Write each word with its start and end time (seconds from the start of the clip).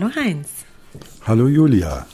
Hallo 0.00 0.12
Heinz. 0.14 0.48
Hallo 1.26 1.48
Julia. 1.48 2.06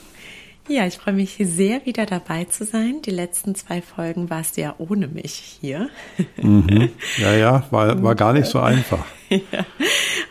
Ja, 0.67 0.87
ich 0.87 0.97
freue 0.97 1.13
mich 1.13 1.35
sehr, 1.39 1.85
wieder 1.85 2.07
dabei 2.07 2.45
zu 2.45 2.65
sein. 2.65 3.03
Die 3.03 3.11
letzten 3.11 3.53
zwei 3.53 3.83
Folgen 3.83 4.31
warst 4.31 4.57
du 4.57 4.61
ja 4.61 4.73
ohne 4.79 5.07
mich 5.07 5.33
hier. 5.61 5.89
Mhm. 6.37 6.89
Ja, 7.17 7.33
ja, 7.35 7.67
war, 7.69 8.01
war 8.03 8.15
gar 8.15 8.33
nicht 8.33 8.47
so 8.47 8.59
einfach. 8.59 9.05
ja, 9.29 9.65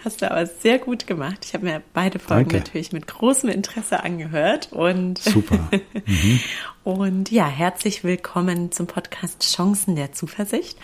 hast 0.04 0.22
du 0.22 0.30
aber 0.30 0.46
sehr 0.46 0.80
gut 0.80 1.06
gemacht. 1.06 1.44
Ich 1.44 1.54
habe 1.54 1.66
mir 1.66 1.82
beide 1.92 2.18
Folgen 2.18 2.50
Danke. 2.50 2.64
natürlich 2.64 2.90
mit 2.90 3.06
großem 3.06 3.48
Interesse 3.48 4.02
angehört. 4.02 4.72
Und 4.72 5.20
Super. 5.20 5.70
Mhm. 6.04 6.40
und 6.82 7.30
ja, 7.30 7.46
herzlich 7.46 8.02
willkommen 8.02 8.72
zum 8.72 8.88
Podcast 8.88 9.42
Chancen 9.54 9.94
der 9.94 10.14
Zuversicht. 10.14 10.76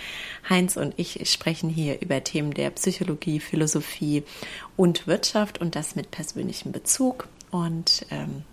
Heinz 0.48 0.76
und 0.76 0.94
ich 0.96 1.28
sprechen 1.28 1.70
hier 1.70 2.00
über 2.00 2.22
Themen 2.22 2.54
der 2.54 2.70
Psychologie, 2.70 3.40
Philosophie 3.40 4.22
und 4.76 5.08
Wirtschaft 5.08 5.60
und 5.60 5.74
das 5.74 5.96
mit 5.96 6.12
persönlichem 6.12 6.70
Bezug. 6.70 7.26
Und 7.50 8.06
ähm, 8.12 8.44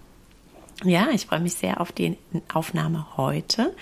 ja, 0.84 1.10
ich 1.12 1.26
freue 1.26 1.40
mich 1.40 1.56
sehr 1.56 1.82
auf 1.82 1.92
die 1.92 2.18
Aufnahme 2.54 3.18
heute. 3.18 3.76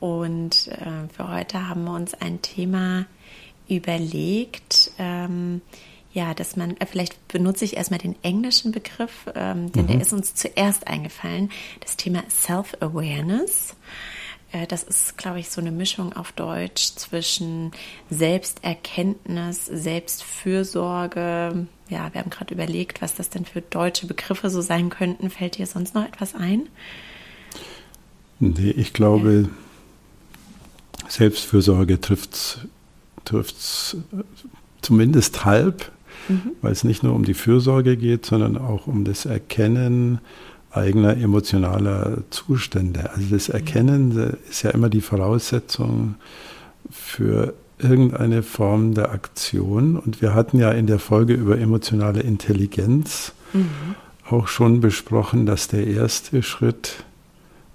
Und 0.00 0.68
äh, 0.68 1.08
für 1.14 1.28
heute 1.28 1.68
haben 1.68 1.84
wir 1.84 1.94
uns 1.94 2.14
ein 2.14 2.40
Thema 2.42 3.06
überlegt, 3.68 4.92
ähm, 4.98 5.60
ja, 6.12 6.34
dass 6.34 6.56
man, 6.56 6.76
äh, 6.78 6.86
vielleicht 6.86 7.28
benutze 7.28 7.64
ich 7.64 7.76
erstmal 7.76 7.98
den 7.98 8.16
englischen 8.22 8.72
Begriff, 8.72 9.26
ähm, 9.34 9.72
denn 9.72 9.84
mhm. 9.84 9.88
der 9.88 10.00
ist 10.00 10.12
uns 10.12 10.34
zuerst 10.34 10.86
eingefallen, 10.86 11.50
das 11.80 11.96
Thema 11.96 12.22
Self-Awareness. 12.28 13.74
Äh, 14.52 14.66
das 14.66 14.82
ist, 14.82 15.18
glaube 15.18 15.40
ich, 15.40 15.50
so 15.50 15.60
eine 15.60 15.72
Mischung 15.72 16.12
auf 16.12 16.32
Deutsch 16.32 16.92
zwischen 16.96 17.72
Selbsterkenntnis, 18.10 19.66
Selbstfürsorge. 19.66 21.66
Ja, 21.88 22.12
wir 22.12 22.20
haben 22.20 22.30
gerade 22.30 22.54
überlegt, 22.54 23.02
was 23.02 23.14
das 23.14 23.30
denn 23.30 23.44
für 23.44 23.60
deutsche 23.60 24.06
Begriffe 24.06 24.50
so 24.50 24.60
sein 24.60 24.90
könnten. 24.90 25.30
Fällt 25.30 25.58
dir 25.58 25.66
sonst 25.66 25.94
noch 25.94 26.04
etwas 26.04 26.34
ein? 26.34 26.68
Nee, 28.40 28.70
ich 28.70 28.92
glaube, 28.92 29.48
ja. 29.48 31.08
Selbstfürsorge 31.08 32.00
trifft 32.00 32.34
es 32.34 32.58
zumindest 34.82 35.44
halb, 35.44 35.90
mhm. 36.28 36.52
weil 36.62 36.72
es 36.72 36.84
nicht 36.84 37.02
nur 37.02 37.14
um 37.14 37.24
die 37.24 37.34
Fürsorge 37.34 37.96
geht, 37.96 38.26
sondern 38.26 38.58
auch 38.58 38.86
um 38.86 39.04
das 39.04 39.24
Erkennen 39.24 40.20
eigener 40.70 41.16
emotionaler 41.16 42.18
Zustände. 42.30 43.10
Also 43.10 43.28
das 43.30 43.48
Erkennen 43.48 44.36
ist 44.50 44.62
ja 44.62 44.70
immer 44.70 44.88
die 44.88 45.00
Voraussetzung 45.00 46.16
für 46.90 47.54
irgendeine 47.78 48.42
Form 48.42 48.94
der 48.94 49.12
Aktion. 49.12 49.96
Und 49.96 50.20
wir 50.20 50.34
hatten 50.34 50.58
ja 50.58 50.70
in 50.72 50.86
der 50.86 50.98
Folge 50.98 51.34
über 51.34 51.58
emotionale 51.58 52.20
Intelligenz 52.20 53.32
mhm. 53.52 53.94
auch 54.28 54.48
schon 54.48 54.80
besprochen, 54.80 55.46
dass 55.46 55.68
der 55.68 55.86
erste 55.86 56.42
Schritt 56.42 57.04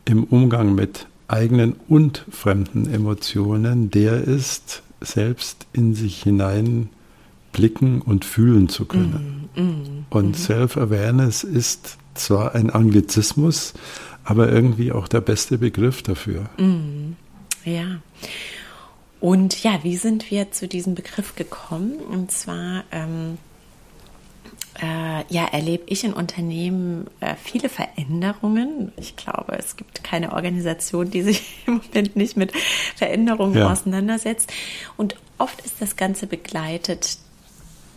im 0.05 0.23
Umgang 0.25 0.75
mit 0.75 1.07
eigenen 1.27 1.75
und 1.87 2.25
fremden 2.29 2.93
Emotionen 2.93 3.89
der 3.89 4.23
ist, 4.23 4.83
selbst 5.01 5.65
in 5.73 5.95
sich 5.95 6.21
hinein 6.21 6.89
blicken 7.53 8.01
und 8.01 8.25
fühlen 8.25 8.67
zu 8.67 8.85
können. 8.85 9.49
Mm, 9.55 9.61
mm, 9.61 10.05
und 10.09 10.31
mm. 10.31 10.33
Self-Awareness 10.33 11.43
ist 11.45 11.97
zwar 12.15 12.55
ein 12.55 12.69
Anglizismus, 12.69 13.73
aber 14.25 14.51
irgendwie 14.51 14.91
auch 14.91 15.07
der 15.07 15.21
beste 15.21 15.57
Begriff 15.57 16.03
dafür. 16.03 16.49
Mm, 16.57 17.13
ja. 17.63 18.01
Und 19.21 19.63
ja, 19.63 19.79
wie 19.83 19.95
sind 19.95 20.29
wir 20.31 20.51
zu 20.51 20.67
diesem 20.67 20.95
Begriff 20.95 21.35
gekommen? 21.35 21.93
Und 22.11 22.31
zwar 22.31 22.83
ähm, 22.91 23.37
äh, 24.81 25.23
ja, 25.33 25.45
erlebe 25.45 25.83
ich 25.87 26.03
in 26.03 26.13
Unternehmen 26.13 27.07
äh, 27.19 27.35
viele 27.41 27.69
Veränderungen. 27.69 28.91
Ich 28.97 29.15
glaube, 29.15 29.55
es 29.57 29.77
gibt 29.77 30.03
keine 30.03 30.33
Organisation, 30.33 31.09
die 31.09 31.21
sich 31.21 31.43
im 31.67 31.75
Moment 31.75 32.15
nicht 32.15 32.37
mit 32.37 32.51
Veränderungen 32.95 33.57
ja. 33.57 33.71
auseinandersetzt. 33.71 34.51
Und 34.97 35.15
oft 35.37 35.61
ist 35.61 35.75
das 35.79 35.95
Ganze 35.95 36.27
begleitet 36.27 37.17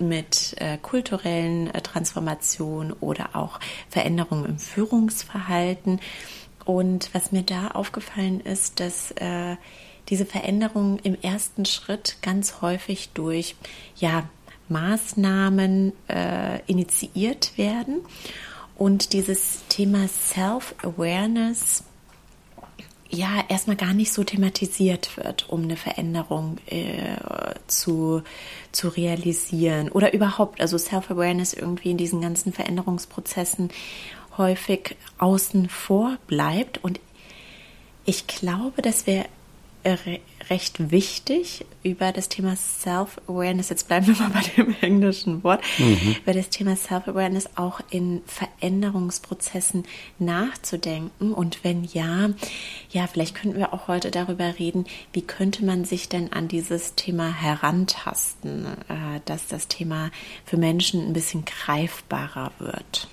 mit 0.01 0.57
äh, 0.59 0.79
kulturellen 0.79 1.73
äh, 1.73 1.81
Transformationen 1.81 2.93
oder 2.93 3.31
auch 3.35 3.61
Veränderungen 3.89 4.45
im 4.47 4.59
Führungsverhalten. 4.59 6.01
Und 6.65 7.11
was 7.13 7.33
mir 7.33 7.43
da 7.43 7.69
aufgefallen 7.69 8.41
ist, 8.41 8.81
dass 8.81 9.13
äh, 9.13 9.57
diese 10.09 10.27
Veränderungen 10.27 10.99
im 10.99 11.17
ersten 11.21 11.65
Schritt 11.65 12.17
ganz 12.23 12.61
häufig 12.61 13.11
durch 13.15 13.57
ja, 13.97 14.29
Maßnahmen 14.69 15.93
äh, 16.09 16.61
initiiert 16.67 17.57
werden 17.57 18.01
und 18.77 19.13
dieses 19.13 19.63
Thema 19.69 20.07
Self-Awareness 20.09 21.85
ja 23.11 23.45
erstmal 23.49 23.77
gar 23.77 23.95
nicht 23.95 24.13
so 24.13 24.25
thematisiert 24.25 25.17
wird, 25.17 25.49
um 25.49 25.63
eine 25.63 25.77
Veränderung 25.77 26.59
äh, 26.67 27.17
zu, 27.67 28.23
zu 28.73 28.89
realisieren 28.89 29.91
oder 29.91 30.13
überhaupt, 30.13 30.61
also 30.61 30.77
Self-Awareness 30.79 31.55
irgendwie 31.55 31.91
in 31.91 31.97
diesen 31.97 32.21
ganzen 32.21 32.53
Veränderungsprozessen 32.53 33.71
häufig 34.37 34.97
außen 35.19 35.69
vor 35.69 36.19
bleibt. 36.27 36.83
Und 36.83 37.01
ich 38.05 38.27
glaube, 38.27 38.83
dass 38.83 39.07
wir 39.07 39.27
recht 40.51 40.91
wichtig 40.91 41.65
über 41.83 42.13
das 42.13 42.29
Thema 42.29 42.57
Self-Awareness, 42.57 43.69
jetzt 43.69 43.89
bleiben 43.89 44.07
wir 44.07 44.15
mal 44.15 44.31
bei 44.31 44.43
dem 44.57 44.75
englischen 44.81 45.45
Wort, 45.45 45.63
mhm. 45.79 46.17
über 46.23 46.33
das 46.33 46.51
Thema 46.51 46.77
Self-Awareness 46.77 47.51
auch 47.57 47.81
in 47.91 48.23
Veränderungsprozessen 48.27 49.85
nachzudenken. 50.19 51.33
Und 51.33 51.65
wenn 51.65 51.85
ja, 51.85 52.31
ja, 52.91 53.07
vielleicht 53.07 53.35
könnten 53.35 53.59
wir 53.59 53.73
auch 53.73 53.89
heute 53.89 54.11
darüber 54.11 54.59
reden, 54.59 54.87
wie 55.13 55.23
könnte 55.23 55.65
man 55.65 55.85
sich 55.85 56.09
denn 56.09 56.33
an 56.33 56.49
dieses 56.49 56.95
Thema 56.95 57.33
herantasten, 57.33 58.67
äh, 58.89 59.21
dass 59.25 59.47
das 59.47 59.69
Thema 59.69 60.11
für 60.45 60.57
Menschen 60.57 61.07
ein 61.07 61.13
bisschen 61.13 61.45
greifbarer 61.45 62.53
wird. 62.59 63.09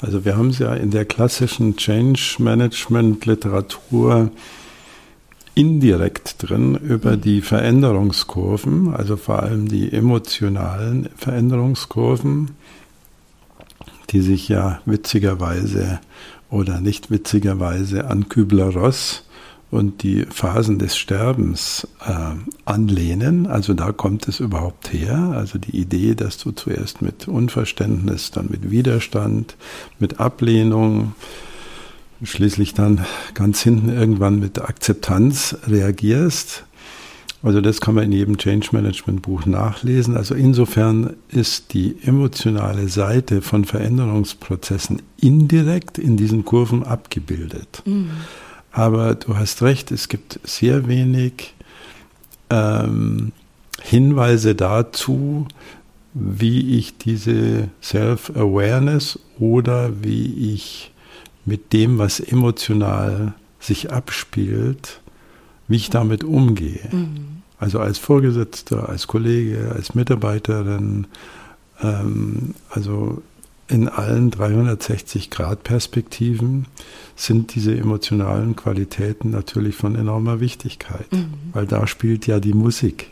Also 0.00 0.24
wir 0.24 0.36
haben 0.36 0.48
es 0.48 0.58
ja 0.58 0.74
in 0.74 0.90
der 0.90 1.04
klassischen 1.04 1.76
Change 1.76 2.36
Management 2.38 3.26
Literatur 3.26 4.30
indirekt 5.54 6.36
drin 6.38 6.74
über 6.76 7.16
die 7.18 7.42
Veränderungskurven, 7.42 8.94
also 8.94 9.16
vor 9.16 9.42
allem 9.42 9.68
die 9.68 9.92
emotionalen 9.92 11.10
Veränderungskurven, 11.16 12.52
die 14.10 14.20
sich 14.22 14.48
ja 14.48 14.80
witzigerweise 14.86 16.00
oder 16.48 16.80
nicht 16.80 17.10
witzigerweise 17.10 18.08
an 18.08 18.28
Kübler-Ross 18.28 19.24
und 19.70 20.02
die 20.02 20.26
Phasen 20.30 20.78
des 20.78 20.96
Sterbens 20.96 21.86
äh, 22.04 22.34
anlehnen. 22.64 23.46
Also 23.46 23.74
da 23.74 23.92
kommt 23.92 24.26
es 24.26 24.40
überhaupt 24.40 24.92
her. 24.92 25.32
Also 25.36 25.58
die 25.58 25.76
Idee, 25.76 26.14
dass 26.14 26.38
du 26.38 26.50
zuerst 26.50 27.02
mit 27.02 27.28
Unverständnis, 27.28 28.30
dann 28.32 28.48
mit 28.50 28.70
Widerstand, 28.70 29.56
mit 29.98 30.18
Ablehnung, 30.18 31.14
schließlich 32.22 32.74
dann 32.74 33.06
ganz 33.34 33.62
hinten 33.62 33.88
irgendwann 33.88 34.40
mit 34.40 34.60
Akzeptanz 34.60 35.56
reagierst. 35.66 36.64
Also 37.42 37.62
das 37.62 37.80
kann 37.80 37.94
man 37.94 38.04
in 38.04 38.12
jedem 38.12 38.36
Change 38.36 38.68
Management 38.72 39.22
Buch 39.22 39.46
nachlesen. 39.46 40.16
Also 40.16 40.34
insofern 40.34 41.14
ist 41.28 41.72
die 41.72 41.96
emotionale 42.02 42.88
Seite 42.88 43.40
von 43.40 43.64
Veränderungsprozessen 43.64 45.00
indirekt 45.18 45.96
in 45.96 46.18
diesen 46.18 46.44
Kurven 46.44 46.82
abgebildet. 46.82 47.82
Mhm. 47.86 48.10
Aber 48.72 49.14
du 49.14 49.36
hast 49.36 49.62
recht, 49.62 49.90
es 49.90 50.08
gibt 50.08 50.40
sehr 50.44 50.86
wenig 50.86 51.54
ähm, 52.50 53.32
Hinweise 53.82 54.54
dazu, 54.54 55.46
wie 56.12 56.78
ich 56.78 56.98
diese 56.98 57.68
Self-Awareness 57.82 59.18
oder 59.38 60.02
wie 60.02 60.52
ich 60.54 60.92
mit 61.44 61.72
dem, 61.72 61.98
was 61.98 62.20
emotional 62.20 63.34
sich 63.58 63.92
abspielt, 63.92 65.00
wie 65.68 65.76
ich 65.76 65.90
damit 65.90 66.24
umgehe. 66.24 66.88
Mhm. 66.90 67.42
Also 67.58 67.78
als 67.78 67.98
Vorgesetzter, 67.98 68.88
als 68.88 69.06
Kollege, 69.06 69.72
als 69.74 69.94
Mitarbeiterin, 69.94 71.06
ähm, 71.82 72.54
also 72.70 73.22
in 73.70 73.88
allen 73.88 74.30
360-Grad-Perspektiven 74.30 76.66
sind 77.16 77.54
diese 77.54 77.74
emotionalen 77.76 78.56
Qualitäten 78.56 79.30
natürlich 79.30 79.76
von 79.76 79.94
enormer 79.94 80.40
Wichtigkeit, 80.40 81.12
mhm. 81.12 81.34
weil 81.52 81.66
da 81.66 81.86
spielt 81.86 82.26
ja 82.26 82.40
die 82.40 82.54
Musik. 82.54 83.10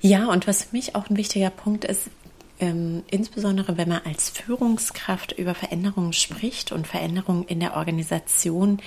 Ja, 0.00 0.26
und 0.26 0.46
was 0.46 0.64
für 0.64 0.76
mich 0.76 0.94
auch 0.94 1.10
ein 1.10 1.16
wichtiger 1.16 1.50
Punkt 1.50 1.84
ist, 1.84 2.10
ähm, 2.60 3.02
insbesondere 3.10 3.78
wenn 3.78 3.88
man 3.88 4.02
als 4.04 4.30
Führungskraft 4.30 5.32
über 5.32 5.54
Veränderungen 5.54 6.12
spricht 6.12 6.72
und 6.72 6.86
Veränderungen 6.86 7.44
in 7.44 7.60
der 7.60 7.76
Organisation 7.76 8.78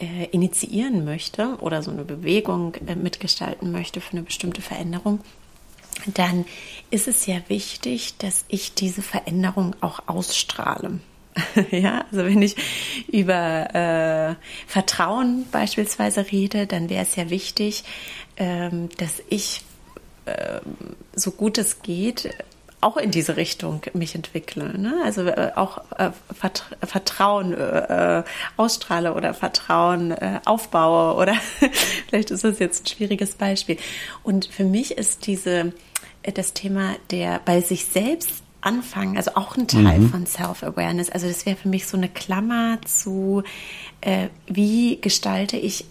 äh, 0.00 0.26
initiieren 0.30 1.04
möchte 1.04 1.56
oder 1.60 1.82
so 1.82 1.90
eine 1.90 2.04
Bewegung 2.04 2.74
äh, 2.86 2.94
mitgestalten 2.94 3.72
möchte 3.72 4.00
für 4.00 4.12
eine 4.12 4.22
bestimmte 4.22 4.62
Veränderung, 4.62 5.20
dann 6.06 6.44
ist 6.90 7.08
es 7.08 7.26
ja 7.26 7.36
wichtig, 7.48 8.16
dass 8.18 8.44
ich 8.48 8.74
diese 8.74 9.02
Veränderung 9.02 9.74
auch 9.80 10.00
ausstrahle. 10.06 11.00
ja, 11.70 12.04
also 12.10 12.24
wenn 12.24 12.42
ich 12.42 12.56
über 13.08 13.74
äh, 13.74 14.34
Vertrauen 14.66 15.46
beispielsweise 15.50 16.30
rede, 16.30 16.66
dann 16.66 16.88
wäre 16.88 17.02
es 17.02 17.16
ja 17.16 17.30
wichtig, 17.30 17.84
ähm, 18.36 18.88
dass 18.98 19.22
ich 19.28 19.62
äh, 20.26 20.60
so 21.14 21.32
gut 21.32 21.58
es 21.58 21.82
geht 21.82 22.30
auch 22.84 22.98
in 22.98 23.10
diese 23.10 23.36
Richtung 23.36 23.80
mich 23.94 24.14
entwickle. 24.14 24.78
Ne? 24.78 25.00
Also 25.04 25.22
äh, 25.22 25.52
auch 25.56 25.78
äh, 25.98 26.10
Vert 26.32 26.64
Vertrauen 26.82 27.54
äh, 27.54 28.18
äh, 28.18 28.24
ausstrahle 28.58 29.14
oder 29.14 29.32
Vertrauen 29.32 30.10
äh, 30.10 30.40
aufbaue 30.44 31.16
oder 31.20 31.34
vielleicht 32.08 32.30
ist 32.30 32.44
das 32.44 32.58
jetzt 32.58 32.84
ein 32.84 32.86
schwieriges 32.88 33.34
Beispiel. 33.34 33.78
Und 34.22 34.44
für 34.46 34.64
mich 34.64 34.98
ist 34.98 35.26
diese 35.26 35.72
äh, 36.22 36.32
das 36.32 36.52
Thema 36.52 36.94
der 37.10 37.40
bei 37.44 37.62
sich 37.62 37.86
selbst 37.86 38.42
anfangen, 38.60 39.16
also 39.16 39.32
auch 39.34 39.56
ein 39.56 39.68
Teil 39.68 40.00
mhm. 40.00 40.10
von 40.10 40.26
Self-Awareness. 40.26 41.10
Also 41.10 41.26
das 41.26 41.44
wäre 41.46 41.56
für 41.56 41.68
mich 41.68 41.86
so 41.86 41.96
eine 41.96 42.08
Klammer 42.08 42.78
zu, 42.84 43.42
äh, 44.00 44.28
wie 44.46 45.00
gestalte 45.00 45.56
ich 45.56 45.84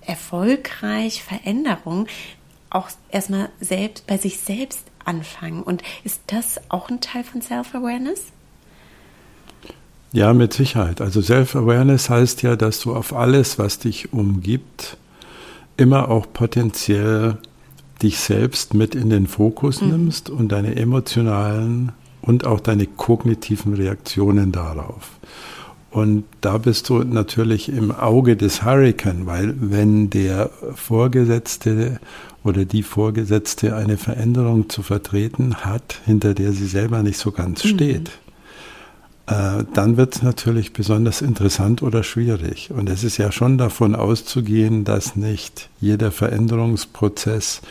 erfolgreich 0.00 1.22
Veränderung, 1.22 2.06
auch 2.70 2.88
erstmal 3.10 3.48
selbst 3.60 4.06
bei 4.06 4.16
sich 4.16 4.38
selbst 4.38 4.84
anfangen. 5.06 5.62
Und 5.62 5.82
ist 6.04 6.20
das 6.26 6.60
auch 6.68 6.88
ein 6.88 7.00
Teil 7.00 7.24
von 7.24 7.42
Self-Awareness? 7.42 8.32
Ja, 10.12 10.32
mit 10.32 10.52
Sicherheit. 10.52 11.00
Also 11.00 11.20
Self-Awareness 11.20 12.08
heißt 12.08 12.42
ja, 12.42 12.56
dass 12.56 12.80
du 12.80 12.94
auf 12.94 13.12
alles, 13.12 13.58
was 13.58 13.78
dich 13.78 14.12
umgibt, 14.12 14.96
immer 15.76 16.08
auch 16.08 16.26
potenziell 16.32 17.38
dich 18.02 18.18
selbst 18.18 18.74
mit 18.74 18.94
in 18.94 19.10
den 19.10 19.26
Fokus 19.26 19.80
mhm. 19.80 19.90
nimmst 19.90 20.30
und 20.30 20.52
deine 20.52 20.76
emotionalen 20.76 21.92
und 22.22 22.46
auch 22.46 22.60
deine 22.60 22.86
kognitiven 22.86 23.74
Reaktionen 23.74 24.52
darauf. 24.52 25.10
Und 25.96 26.24
da 26.42 26.58
bist 26.58 26.90
du 26.90 27.04
natürlich 27.04 27.70
im 27.70 27.90
Auge 27.90 28.36
des 28.36 28.62
Hurricane, 28.62 29.24
weil 29.24 29.54
wenn 29.56 30.10
der 30.10 30.50
Vorgesetzte 30.74 32.00
oder 32.44 32.66
die 32.66 32.82
Vorgesetzte 32.82 33.74
eine 33.74 33.96
Veränderung 33.96 34.68
zu 34.68 34.82
vertreten 34.82 35.64
hat, 35.64 36.02
hinter 36.04 36.34
der 36.34 36.52
sie 36.52 36.66
selber 36.66 37.02
nicht 37.02 37.16
so 37.16 37.32
ganz 37.32 37.64
mhm. 37.64 37.68
steht, 37.68 38.10
äh, 39.26 39.64
dann 39.72 39.96
wird 39.96 40.16
es 40.16 40.22
natürlich 40.22 40.74
besonders 40.74 41.22
interessant 41.22 41.82
oder 41.82 42.02
schwierig. 42.02 42.70
Und 42.72 42.90
es 42.90 43.02
ist 43.02 43.16
ja 43.16 43.32
schon 43.32 43.56
davon 43.56 43.94
auszugehen, 43.94 44.84
dass 44.84 45.16
nicht 45.16 45.70
jeder 45.80 46.12
Veränderungsprozess 46.12 47.62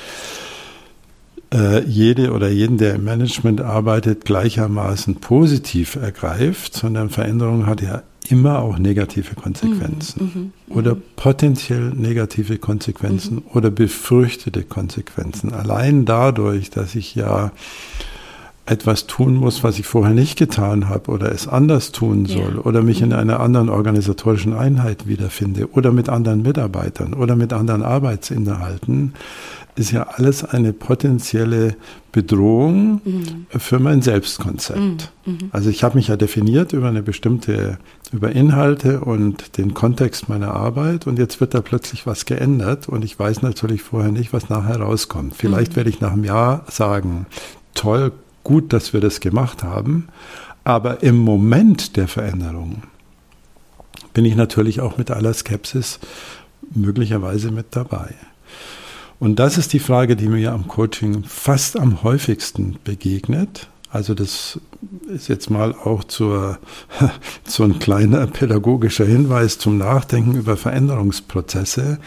äh, 1.54 1.84
jede 1.84 2.32
oder 2.32 2.50
jeden, 2.50 2.80
der 2.80 2.96
im 2.96 3.04
Management 3.04 3.62
arbeitet, 3.62 4.26
gleichermaßen 4.26 5.18
positiv 5.18 5.96
ergreift, 5.96 6.74
sondern 6.74 7.12
Veränderung 7.12 7.68
hat 7.68 7.84
ja 7.84 8.02
immer 8.30 8.60
auch 8.60 8.78
negative 8.78 9.36
Konsequenzen 9.36 10.24
mhm, 10.24 10.42
mhm, 10.42 10.52
mhm. 10.68 10.76
oder 10.76 10.98
potenziell 11.16 11.92
negative 11.92 12.58
Konsequenzen 12.58 13.36
mhm. 13.36 13.44
oder 13.54 13.70
befürchtete 13.70 14.64
Konsequenzen. 14.64 15.54
Allein 15.54 16.06
dadurch, 16.06 16.70
dass 16.70 16.96
ich 16.96 17.16
ja 17.16 17.52
etwas 18.66 19.06
tun 19.06 19.36
muss, 19.36 19.64
was 19.64 19.78
ich 19.78 19.86
vorher 19.86 20.14
nicht 20.14 20.38
getan 20.38 20.90
habe 20.90 21.12
oder 21.12 21.32
es 21.32 21.48
anders 21.48 21.92
tun 21.92 22.26
soll 22.26 22.56
ja. 22.56 22.62
oder 22.62 22.82
mich 22.82 23.02
in 23.02 23.10
mhm. 23.10 23.16
einer 23.16 23.40
anderen 23.40 23.70
organisatorischen 23.70 24.54
Einheit 24.54 25.08
wiederfinde 25.08 25.72
oder 25.72 25.92
mit 25.92 26.10
anderen 26.10 26.42
Mitarbeitern 26.42 27.14
oder 27.14 27.36
mit 27.36 27.54
anderen 27.54 27.84
Arbeitsinhalten, 27.84 29.14
ist 29.76 29.92
ja 29.92 30.04
alles 30.04 30.44
eine 30.44 30.72
potenzielle 30.72 31.76
Bedrohung 32.12 33.02
mhm. 33.04 33.46
für 33.50 33.80
mein 33.80 34.02
Selbstkonzept. 34.02 34.80
Mhm. 34.80 34.98
mhm. 35.26 35.38
Also 35.52 35.70
ich 35.70 35.84
habe 35.84 35.98
mich 35.98 36.08
ja 36.08 36.16
definiert 36.16 36.74
über 36.74 36.88
eine 36.88 37.04
bestimmte, 37.04 37.78
über 38.12 38.32
Inhalte 38.32 39.02
und 39.02 39.58
den 39.58 39.74
Kontext 39.74 40.30
meiner 40.30 40.54
Arbeit 40.54 41.08
und 41.08 41.20
jetzt 41.20 41.42
wird 41.42 41.54
da 41.54 41.62
plötzlich 41.62 42.08
was 42.08 42.26
geändert 42.26 42.88
und 42.88 43.04
ich 43.04 43.20
weiß 43.20 43.42
natürlich 43.42 43.84
vorher 43.84 44.12
nicht, 44.12 44.32
was 44.32 44.50
nachher 44.50 44.80
rauskommt. 44.80 45.36
Vielleicht 45.36 45.74
mhm. 45.74 45.76
werde 45.76 45.90
ich 45.90 46.00
nach 46.00 46.14
einem 46.14 46.24
Jahr 46.24 46.66
sagen, 46.70 47.26
toll, 47.74 48.14
gut, 48.44 48.72
dass 48.72 48.94
wir 48.94 49.02
das 49.02 49.20
gemacht 49.20 49.64
haben, 49.64 50.08
aber 50.64 51.04
im 51.04 51.18
Moment 51.18 51.98
der 51.98 52.08
Veränderung 52.08 52.84
bin 54.14 54.24
ich 54.24 54.36
natürlich 54.36 54.80
auch 54.80 54.98
mit 54.98 55.12
aller 55.12 55.34
Skepsis 55.34 56.00
möglicherweise 56.74 57.52
mit 57.52 57.68
dabei. 57.72 58.16
Und 59.20 59.40
das 59.40 59.58
ist 59.58 59.74
die 59.74 59.80
Frage, 59.80 60.16
die 60.16 60.28
mir 60.28 60.52
am 60.52 60.68
Coaching 60.68 61.24
fast 61.24 61.80
am 61.80 62.04
häufigsten 62.04 62.78
begegnet. 62.84 63.70
Also 63.90 64.14
das 64.14 64.60
ist 65.08 65.30
jetzt 65.30 65.50
mal 65.50 65.74
auch 65.74 66.04
zur, 66.04 66.60
so 67.48 67.64
ein 67.64 67.80
kleiner 67.80 68.28
pädagogischer 68.28 69.06
Hinweis 69.06 69.58
zum 69.58 69.78
Nachdenken 69.78 70.36
über 70.36 70.58
Veränderungsprozesse, 70.58 72.00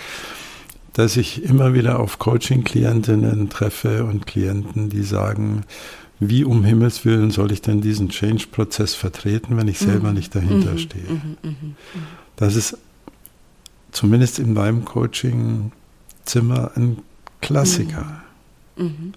dass 0.92 1.16
ich 1.16 1.44
immer 1.44 1.72
wieder 1.74 2.00
auf 2.00 2.18
Coaching-Klientinnen 2.18 3.48
treffe 3.48 4.04
und 4.04 4.26
Klienten, 4.26 4.90
die 4.90 5.02
sagen, 5.02 5.62
wie 6.20 6.44
um 6.44 6.64
Himmels 6.64 7.04
Willen 7.04 7.30
soll 7.30 7.52
ich 7.52 7.62
denn 7.62 7.80
diesen 7.80 8.08
Change-Prozess 8.08 8.94
vertreten, 8.94 9.56
wenn 9.56 9.68
ich 9.68 9.78
selber 9.78 10.08
mhm. 10.08 10.14
nicht 10.14 10.34
dahinter 10.34 10.72
mhm. 10.72 10.78
stehe? 10.78 11.04
Mhm. 11.04 11.36
mhm. 11.42 11.50
mhm. 11.50 11.74
Das 12.36 12.54
ist 12.54 12.76
zumindest 13.92 14.38
in 14.38 14.52
meinem 14.52 14.84
Coaching 14.84 15.72
Zimmer 16.28 16.72
ein 16.76 16.98
Klassiker. 17.40 18.22
Mhm. 18.76 18.84
mhm. 18.84 19.12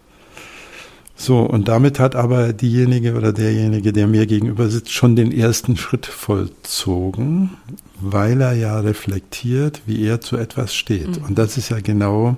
So, 1.22 1.42
und 1.42 1.68
damit 1.68 2.00
hat 2.00 2.16
aber 2.16 2.52
diejenige 2.52 3.14
oder 3.14 3.32
derjenige, 3.32 3.94
der 3.94 4.08
mir 4.08 4.26
gegenüber 4.26 4.70
sitzt, 4.70 4.92
schon 4.92 5.16
den 5.16 5.32
ersten 5.32 5.78
Schritt 5.78 6.08
vollzogen, 6.08 7.52
weil 8.00 8.42
er 8.42 8.54
ja 8.54 8.80
reflektiert, 8.80 9.84
wie 9.86 10.04
er 10.04 10.20
zu 10.20 10.36
etwas 10.38 10.74
steht. 10.74 11.20
Mhm. 11.20 11.26
Und 11.28 11.38
das 11.38 11.58
ist 11.58 11.70
ja 11.70 11.80
genau 11.80 12.38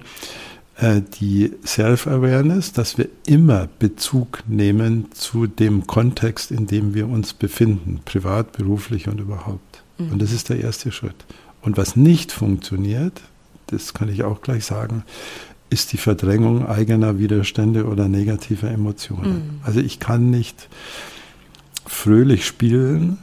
äh, 0.75 1.01
die 1.21 1.53
Self-Awareness, 1.65 2.73
dass 2.73 2.97
wir 2.97 3.07
immer 3.25 3.69
Bezug 3.79 4.43
nehmen 4.47 5.05
zu 5.13 5.47
dem 5.47 5.87
Kontext, 5.87 6.51
in 6.51 6.67
dem 6.67 6.93
wir 6.93 7.07
uns 7.07 7.33
befinden, 7.33 8.01
privat, 8.03 8.51
beruflich 8.51 9.07
und 9.07 9.21
überhaupt. 9.21 9.83
Mhm. 9.97 10.11
Und 10.11 10.21
das 10.21 10.33
ist 10.33 10.49
der 10.49 10.59
erste 10.59 10.91
Schritt. 10.91 11.25
Und 11.61 11.77
was 11.77 11.95
nicht 11.95 12.33
funktioniert, 12.33 13.21
das 13.67 13.93
kann 13.93 14.09
ich 14.09 14.23
auch 14.23 14.41
gleich 14.41 14.65
sagen, 14.65 15.03
ist 15.69 15.91
die 15.91 15.97
Verdrängung 15.97 16.67
eigener 16.67 17.17
Widerstände 17.17 17.85
oder 17.85 18.07
negativer 18.07 18.69
Emotionen. 18.69 19.33
Mhm. 19.33 19.59
Also 19.63 19.79
ich 19.79 19.99
kann 19.99 20.29
nicht 20.29 20.69
fröhlich 21.85 22.45
spielen, 22.45 23.17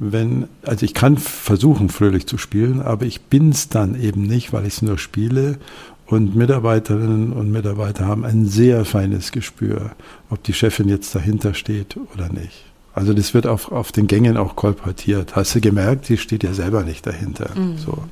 wenn, 0.00 0.48
also 0.62 0.84
ich 0.84 0.94
kann 0.94 1.18
versuchen, 1.18 1.90
fröhlich 1.90 2.26
zu 2.26 2.38
spielen, 2.38 2.80
aber 2.80 3.04
ich 3.04 3.20
bin 3.22 3.50
es 3.50 3.68
dann 3.68 4.00
eben 4.00 4.22
nicht, 4.22 4.52
weil 4.52 4.66
ich 4.66 4.74
es 4.74 4.82
nur 4.82 4.98
spiele. 4.98 5.58
Und 6.06 6.34
Mitarbeiterinnen 6.34 7.32
und 7.32 7.52
Mitarbeiter 7.52 8.06
haben 8.06 8.24
ein 8.24 8.46
sehr 8.46 8.84
feines 8.84 9.30
Gespür, 9.30 9.92
ob 10.28 10.42
die 10.42 10.54
Chefin 10.54 10.88
jetzt 10.88 11.14
dahinter 11.14 11.54
steht 11.54 11.96
oder 12.14 12.28
nicht. 12.32 12.64
Also 12.92 13.12
das 13.12 13.32
wird 13.32 13.46
auf, 13.46 13.70
auf 13.70 13.92
den 13.92 14.08
Gängen 14.08 14.36
auch 14.36 14.56
kolportiert. 14.56 15.36
Hast 15.36 15.54
du 15.54 15.60
gemerkt, 15.60 16.06
sie 16.06 16.16
steht 16.16 16.42
ja 16.42 16.52
selber 16.52 16.82
nicht 16.82 17.06
dahinter. 17.06 17.50
Mhm. 17.56 17.78
So. 17.78 18.02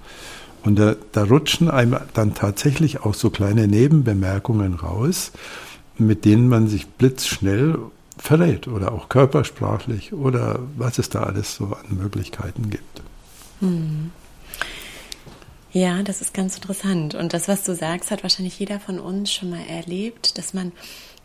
Und 0.64 0.78
da, 0.78 0.96
da 1.12 1.24
rutschen 1.24 1.70
einem 1.70 1.96
dann 2.14 2.34
tatsächlich 2.34 3.00
auch 3.00 3.14
so 3.14 3.30
kleine 3.30 3.68
Nebenbemerkungen 3.68 4.74
raus, 4.74 5.32
mit 5.96 6.24
denen 6.24 6.48
man 6.48 6.68
sich 6.68 6.86
blitzschnell 6.86 7.78
verrät 8.16 8.68
oder 8.68 8.92
auch 8.92 9.08
körpersprachlich 9.08 10.12
oder 10.12 10.60
was 10.76 10.98
es 10.98 11.08
da 11.08 11.22
alles 11.22 11.54
so 11.54 11.66
an 11.66 11.96
Möglichkeiten 11.96 12.70
gibt. 12.70 13.02
Hm. 13.60 14.10
Ja, 15.72 16.02
das 16.02 16.20
ist 16.20 16.34
ganz 16.34 16.56
interessant. 16.56 17.14
Und 17.14 17.32
das, 17.32 17.46
was 17.46 17.62
du 17.64 17.74
sagst, 17.74 18.10
hat 18.10 18.22
wahrscheinlich 18.22 18.58
jeder 18.58 18.80
von 18.80 18.98
uns 18.98 19.32
schon 19.32 19.50
mal 19.50 19.64
erlebt, 19.68 20.38
dass 20.38 20.54
man 20.54 20.72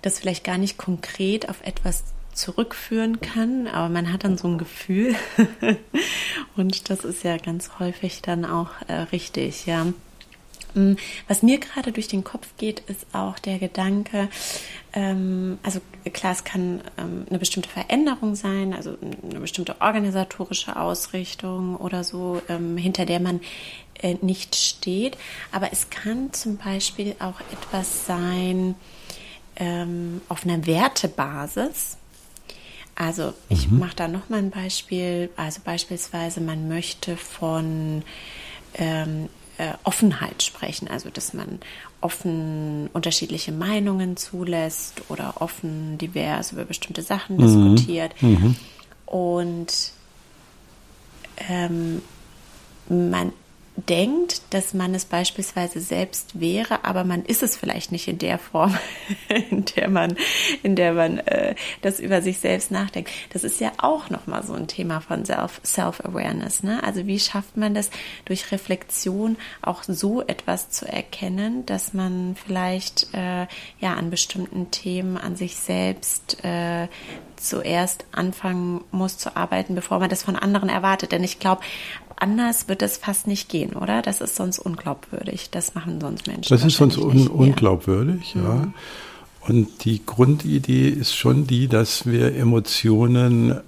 das 0.01 0.19
vielleicht 0.19 0.43
gar 0.43 0.57
nicht 0.57 0.77
konkret 0.77 1.49
auf 1.49 1.61
etwas 1.63 2.03
zurückführen 2.33 3.21
kann, 3.21 3.67
aber 3.67 3.89
man 3.89 4.11
hat 4.11 4.23
dann 4.23 4.37
so 4.37 4.47
ein 4.47 4.57
Gefühl 4.57 5.15
und 6.55 6.89
das 6.89 7.03
ist 7.03 7.23
ja 7.23 7.37
ganz 7.37 7.71
häufig 7.79 8.21
dann 8.21 8.45
auch 8.45 8.69
äh, 8.87 8.93
richtig, 8.93 9.65
ja. 9.65 9.87
Mm, 10.75 10.93
was 11.27 11.43
mir 11.43 11.59
gerade 11.59 11.91
durch 11.91 12.07
den 12.07 12.23
Kopf 12.23 12.47
geht, 12.57 12.79
ist 12.81 13.05
auch 13.13 13.37
der 13.39 13.59
Gedanke, 13.59 14.29
ähm, 14.93 15.59
also 15.63 15.81
klar, 16.11 16.31
es 16.31 16.43
kann 16.43 16.81
ähm, 16.97 17.25
eine 17.29 17.39
bestimmte 17.39 17.69
Veränderung 17.69 18.35
sein, 18.35 18.73
also 18.73 18.97
eine 19.29 19.39
bestimmte 19.39 19.81
organisatorische 19.81 20.75
Ausrichtung 20.75 21.75
oder 21.75 22.03
so, 22.03 22.41
ähm, 22.49 22.77
hinter 22.77 23.05
der 23.05 23.19
man 23.19 23.41
äh, 24.01 24.15
nicht 24.21 24.55
steht, 24.55 25.17
aber 25.51 25.71
es 25.71 25.89
kann 25.89 26.33
zum 26.33 26.57
Beispiel 26.57 27.15
auch 27.19 27.39
etwas 27.51 28.05
sein 28.05 28.75
ähm, 29.55 30.21
auf 30.29 30.45
einer 30.45 30.65
Wertebasis, 30.65 31.97
also 32.95 33.33
ich 33.49 33.69
mhm. 33.69 33.79
mache 33.79 33.95
da 33.95 34.07
noch 34.07 34.29
mal 34.29 34.39
ein 34.39 34.51
Beispiel. 34.51 35.29
Also 35.35 35.61
beispielsweise, 35.63 36.41
man 36.41 36.67
möchte 36.67 37.17
von 37.17 38.03
ähm, 38.75 39.29
äh, 39.57 39.73
Offenheit 39.83 40.43
sprechen, 40.43 40.87
also 40.87 41.09
dass 41.09 41.33
man 41.33 41.59
offen 42.01 42.89
unterschiedliche 42.93 43.51
Meinungen 43.51 44.17
zulässt 44.17 45.01
oder 45.09 45.41
offen 45.41 45.97
divers 45.97 46.51
über 46.51 46.65
bestimmte 46.65 47.01
Sachen 47.01 47.37
mhm. 47.37 47.75
diskutiert. 47.75 48.21
Mhm. 48.21 48.55
Und 49.05 49.91
ähm, 51.49 52.01
man 52.89 53.33
denkt, 53.75 54.41
dass 54.51 54.73
man 54.73 54.93
es 54.93 55.05
beispielsweise 55.05 55.79
selbst 55.79 56.39
wäre, 56.39 56.85
aber 56.85 57.03
man 57.03 57.25
ist 57.25 57.41
es 57.41 57.57
vielleicht 57.57 57.91
nicht 57.91 58.07
in 58.07 58.19
der 58.19 58.37
Form, 58.37 58.77
in 59.49 59.65
der 59.65 59.89
man, 59.89 60.15
in 60.61 60.75
der 60.75 60.93
man 60.93 61.17
äh, 61.19 61.55
das 61.81 61.99
über 61.99 62.21
sich 62.21 62.37
selbst 62.37 62.69
nachdenkt. 62.69 63.09
Das 63.31 63.43
ist 63.43 63.59
ja 63.59 63.71
auch 63.77 64.09
nochmal 64.09 64.43
so 64.43 64.53
ein 64.53 64.67
Thema 64.67 65.01
von 65.01 65.25
Self, 65.25 65.59
Self-Awareness. 65.65 66.61
Ne? 66.61 66.83
Also 66.83 67.07
wie 67.07 67.19
schafft 67.19 67.57
man 67.57 67.73
das 67.73 67.89
durch 68.25 68.51
Reflexion 68.51 69.37
auch 69.61 69.83
so 69.83 70.21
etwas 70.21 70.69
zu 70.69 70.87
erkennen, 70.87 71.65
dass 71.65 71.93
man 71.93 72.35
vielleicht 72.35 73.07
äh, 73.13 73.47
ja 73.79 73.95
an 73.95 74.11
bestimmten 74.11 74.69
Themen 74.69 75.17
an 75.17 75.35
sich 75.35 75.55
selbst 75.55 76.43
äh, 76.43 76.87
zuerst 77.43 78.05
anfangen 78.11 78.83
muss 78.91 79.17
zu 79.17 79.35
arbeiten, 79.35 79.75
bevor 79.75 79.99
man 79.99 80.09
das 80.09 80.23
von 80.23 80.35
anderen 80.35 80.69
erwartet. 80.69 81.11
Denn 81.11 81.23
ich 81.23 81.39
glaube, 81.39 81.61
anders 82.15 82.67
wird 82.67 82.81
es 82.81 82.97
fast 82.97 83.27
nicht 83.27 83.49
gehen, 83.49 83.73
oder? 83.73 84.01
Das 84.01 84.21
ist 84.21 84.35
sonst 84.35 84.59
unglaubwürdig. 84.59 85.49
Das 85.51 85.75
machen 85.75 85.99
sonst 85.99 86.27
Menschen. 86.27 86.49
Das 86.49 86.63
ist 86.63 86.77
sonst 86.77 86.97
un 86.97 87.27
unglaubwürdig, 87.27 88.35
ja. 88.35 88.55
Mhm. 88.55 88.73
Und 89.41 89.83
die 89.83 90.05
Grundidee 90.05 90.87
ist 90.87 91.15
schon 91.15 91.47
die, 91.47 91.67
dass 91.67 92.05
wir 92.05 92.33
Emotionen, 92.33 93.59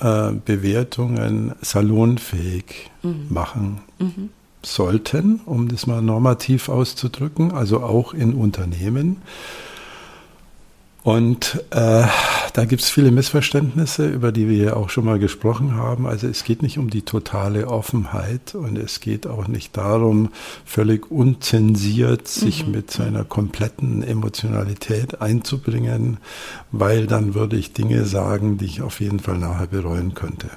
äh, 0.00 0.32
Bewertungen 0.44 1.54
salonfähig 1.62 2.90
mhm. 3.02 3.26
machen 3.30 3.80
mhm. 3.98 4.28
sollten, 4.62 5.40
um 5.46 5.68
das 5.68 5.86
mal 5.86 6.02
normativ 6.02 6.68
auszudrücken, 6.68 7.52
also 7.52 7.82
auch 7.82 8.12
in 8.12 8.34
Unternehmen. 8.34 9.22
Und 11.04 11.64
äh, 11.70 12.04
da 12.52 12.64
gibt 12.64 12.82
es 12.82 12.88
viele 12.88 13.10
Missverständnisse, 13.10 14.06
über 14.06 14.30
die 14.30 14.48
wir 14.48 14.64
ja 14.64 14.76
auch 14.76 14.88
schon 14.88 15.04
mal 15.04 15.18
gesprochen 15.18 15.74
haben. 15.74 16.06
Also 16.06 16.28
es 16.28 16.44
geht 16.44 16.62
nicht 16.62 16.78
um 16.78 16.90
die 16.90 17.02
totale 17.02 17.66
Offenheit 17.66 18.54
und 18.54 18.78
es 18.78 19.00
geht 19.00 19.26
auch 19.26 19.48
nicht 19.48 19.76
darum, 19.76 20.28
völlig 20.64 21.10
unzensiert 21.10 22.28
sich 22.28 22.66
mhm. 22.66 22.72
mit 22.72 22.90
seiner 22.92 23.24
kompletten 23.24 24.04
Emotionalität 24.04 25.20
einzubringen, 25.20 26.18
weil 26.70 27.08
dann 27.08 27.34
würde 27.34 27.56
ich 27.56 27.72
Dinge 27.72 28.04
sagen, 28.04 28.58
die 28.58 28.66
ich 28.66 28.82
auf 28.82 29.00
jeden 29.00 29.18
Fall 29.18 29.38
nachher 29.38 29.66
bereuen 29.66 30.14
könnte 30.14 30.50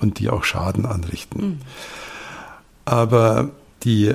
und 0.00 0.18
die 0.18 0.28
auch 0.28 0.44
Schaden 0.44 0.84
anrichten. 0.84 1.42
Mhm. 1.42 1.58
Aber 2.84 3.50
die 3.84 4.14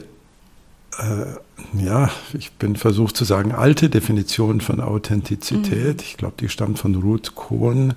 äh, 0.99 1.83
ja, 1.83 2.09
ich 2.33 2.51
bin 2.53 2.75
versucht 2.75 3.17
zu 3.17 3.25
sagen, 3.25 3.51
alte 3.51 3.89
Definition 3.89 4.61
von 4.61 4.79
Authentizität. 4.79 5.97
Mhm. 5.97 6.03
Ich 6.03 6.17
glaube, 6.17 6.35
die 6.39 6.49
stammt 6.49 6.79
von 6.79 6.95
Ruth 6.95 7.35
Kohn, 7.35 7.93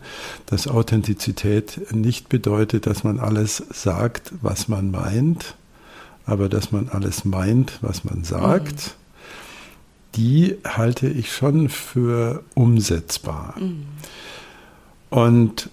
dass 0.47 0.69
Authentizität 0.69 1.93
nicht 1.93 2.29
bedeutet, 2.29 2.87
dass 2.87 3.05
man 3.05 3.19
alles 3.19 3.63
sagt, 3.71 4.33
was 4.43 4.69
man 4.69 4.91
meint, 4.91 5.55
aber 6.27 6.49
dass 6.49 6.73
man 6.73 6.89
alles 6.89 7.25
meint, 7.25 7.79
was 7.81 8.05
man 8.05 8.25
sagt. 8.25 8.75
Mhm. 8.75 8.93
Die 10.17 10.57
halte 10.67 11.09
ich 11.09 11.33
schon 11.33 11.69
für 11.69 12.43
umsetzbar. 12.55 13.55
Mhm. 13.59 13.85
Und 15.11 15.71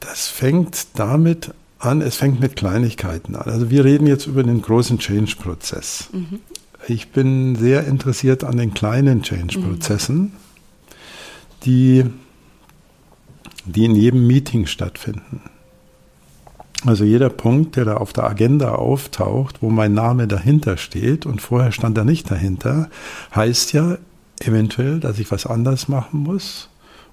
das 0.00 0.28
fängt 0.28 0.86
damit 0.94 1.52
an, 1.78 2.00
es 2.00 2.16
fängt 2.16 2.40
mit 2.40 2.56
Kleinigkeiten 2.56 3.36
an. 3.36 3.50
Also 3.50 3.70
wir 3.70 3.84
reden 3.84 4.06
jetzt 4.06 4.26
über 4.26 4.42
den 4.42 4.62
großen 4.62 4.98
Change-Prozess. 4.98 6.08
Mhm. 6.12 6.40
Ich 6.86 7.10
bin 7.10 7.56
sehr 7.56 7.86
interessiert 7.86 8.44
an 8.44 8.56
den 8.56 8.74
kleinen 8.74 9.22
Change-Prozessen, 9.22 10.18
mhm. 10.18 10.32
die, 11.64 12.04
die 13.64 13.84
in 13.84 13.94
jedem 13.94 14.26
Meeting 14.26 14.66
stattfinden. 14.66 15.42
Also 16.84 17.04
jeder 17.04 17.28
Punkt, 17.28 17.76
der 17.76 17.84
da 17.84 17.96
auf 17.96 18.12
der 18.12 18.24
Agenda 18.24 18.74
auftaucht, 18.76 19.62
wo 19.62 19.70
mein 19.70 19.94
Name 19.94 20.28
dahinter 20.28 20.76
steht 20.76 21.26
und 21.26 21.42
vorher 21.42 21.72
stand 21.72 21.98
er 21.98 22.04
nicht 22.04 22.30
dahinter, 22.30 22.88
heißt 23.34 23.72
ja 23.72 23.98
eventuell, 24.40 25.00
dass 25.00 25.18
ich 25.18 25.30
was 25.32 25.44
anders 25.46 25.88
machen 25.88 26.20
muss 26.20 26.67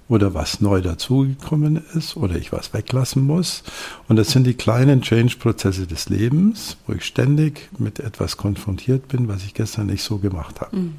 oder 0.08 0.34
was 0.34 0.60
neu 0.60 0.80
dazugekommen 0.80 1.82
ist 1.94 2.16
oder 2.16 2.36
ich 2.36 2.52
was 2.52 2.72
weglassen 2.72 3.22
muss. 3.22 3.64
Und 4.08 4.16
das 4.16 4.30
sind 4.30 4.46
die 4.46 4.54
kleinen 4.54 5.02
Change-Prozesse 5.02 5.86
des 5.86 6.08
Lebens, 6.08 6.76
wo 6.86 6.92
ich 6.92 7.04
ständig 7.04 7.68
mit 7.78 7.98
etwas 7.98 8.36
konfrontiert 8.36 9.08
bin, 9.08 9.28
was 9.28 9.44
ich 9.44 9.54
gestern 9.54 9.86
nicht 9.86 10.02
so 10.02 10.18
gemacht 10.18 10.60
habe. 10.60 10.76
Mhm. 10.76 10.94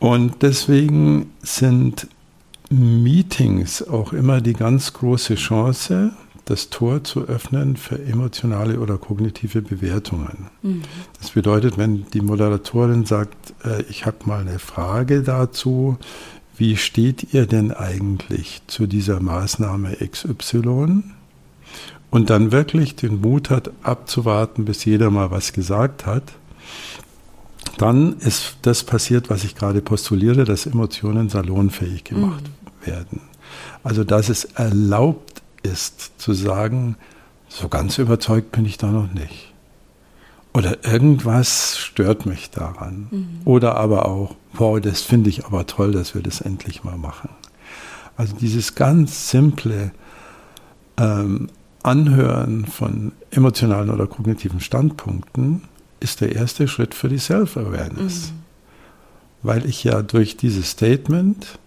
Und 0.00 0.42
deswegen 0.42 1.30
sind 1.42 2.08
Meetings 2.70 3.86
auch 3.86 4.12
immer 4.12 4.40
die 4.40 4.54
ganz 4.54 4.94
große 4.94 5.34
Chance, 5.34 6.12
das 6.44 6.70
Tor 6.70 7.04
zu 7.04 7.28
öffnen 7.28 7.76
für 7.76 8.02
emotionale 8.02 8.80
oder 8.80 8.98
kognitive 8.98 9.62
Bewertungen. 9.62 10.48
Mhm. 10.62 10.82
Das 11.20 11.30
bedeutet, 11.30 11.78
wenn 11.78 12.06
die 12.12 12.20
Moderatorin 12.20 13.04
sagt, 13.04 13.54
äh, 13.64 13.82
ich 13.82 14.06
habe 14.06 14.16
mal 14.24 14.40
eine 14.40 14.58
Frage 14.58 15.22
dazu, 15.22 15.98
wie 16.62 16.76
steht 16.76 17.34
ihr 17.34 17.46
denn 17.46 17.72
eigentlich 17.72 18.62
zu 18.68 18.86
dieser 18.86 19.18
Maßnahme 19.18 19.96
XY? 19.96 21.02
Und 22.08 22.30
dann 22.30 22.52
wirklich 22.52 22.94
den 22.94 23.20
Mut 23.20 23.50
hat, 23.50 23.72
abzuwarten, 23.82 24.64
bis 24.64 24.84
jeder 24.84 25.10
mal 25.10 25.32
was 25.32 25.52
gesagt 25.52 26.06
hat. 26.06 26.22
Dann 27.78 28.16
ist 28.20 28.58
das 28.62 28.84
passiert, 28.84 29.28
was 29.28 29.42
ich 29.42 29.56
gerade 29.56 29.82
postuliere, 29.82 30.44
dass 30.44 30.66
Emotionen 30.66 31.28
salonfähig 31.30 32.04
gemacht 32.04 32.44
mhm. 32.44 32.86
werden. 32.86 33.20
Also, 33.82 34.04
dass 34.04 34.28
es 34.28 34.44
erlaubt 34.44 35.42
ist 35.64 36.12
zu 36.20 36.32
sagen, 36.32 36.94
so 37.48 37.68
ganz 37.68 37.98
überzeugt 37.98 38.52
bin 38.52 38.66
ich 38.66 38.78
da 38.78 38.92
noch 38.92 39.12
nicht. 39.12 39.51
Oder 40.54 40.84
irgendwas 40.84 41.78
stört 41.78 42.26
mich 42.26 42.50
daran. 42.50 43.08
Mhm. 43.10 43.28
Oder 43.44 43.76
aber 43.76 44.06
auch, 44.06 44.36
wow, 44.52 44.78
das 44.80 45.00
finde 45.00 45.30
ich 45.30 45.46
aber 45.46 45.66
toll, 45.66 45.92
dass 45.92 46.14
wir 46.14 46.22
das 46.22 46.40
endlich 46.40 46.84
mal 46.84 46.98
machen. 46.98 47.30
Also 48.16 48.36
dieses 48.36 48.74
ganz 48.74 49.30
simple 49.30 49.92
ähm, 50.98 51.48
Anhören 51.82 52.66
von 52.66 53.12
emotionalen 53.30 53.90
oder 53.90 54.06
kognitiven 54.06 54.60
Standpunkten 54.60 55.62
ist 56.00 56.20
der 56.20 56.34
erste 56.34 56.68
Schritt 56.68 56.94
für 56.94 57.08
die 57.08 57.18
Self-Awareness. 57.18 58.32
Mhm. 58.32 58.42
Weil 59.42 59.66
ich 59.66 59.82
ja 59.82 60.02
durch 60.02 60.36
dieses 60.36 60.70
Statement 60.70 61.58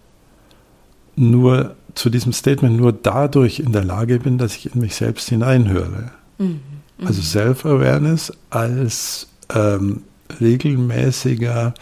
nur 1.16 1.74
zu 1.94 2.08
diesem 2.10 2.32
Statement 2.32 2.76
nur 2.76 2.92
dadurch 2.92 3.58
in 3.58 3.72
der 3.72 3.84
Lage 3.84 4.20
bin, 4.20 4.38
dass 4.38 4.54
ich 4.54 4.74
in 4.74 4.80
mich 4.80 4.94
selbst 4.94 5.28
hineinhöre. 5.28 6.12
Mhm. 6.38 6.60
Also 7.04 7.20
Self-Awareness 7.20 8.32
als 8.50 9.28
ähm, 9.54 10.02
regelmäßiger 10.40 11.74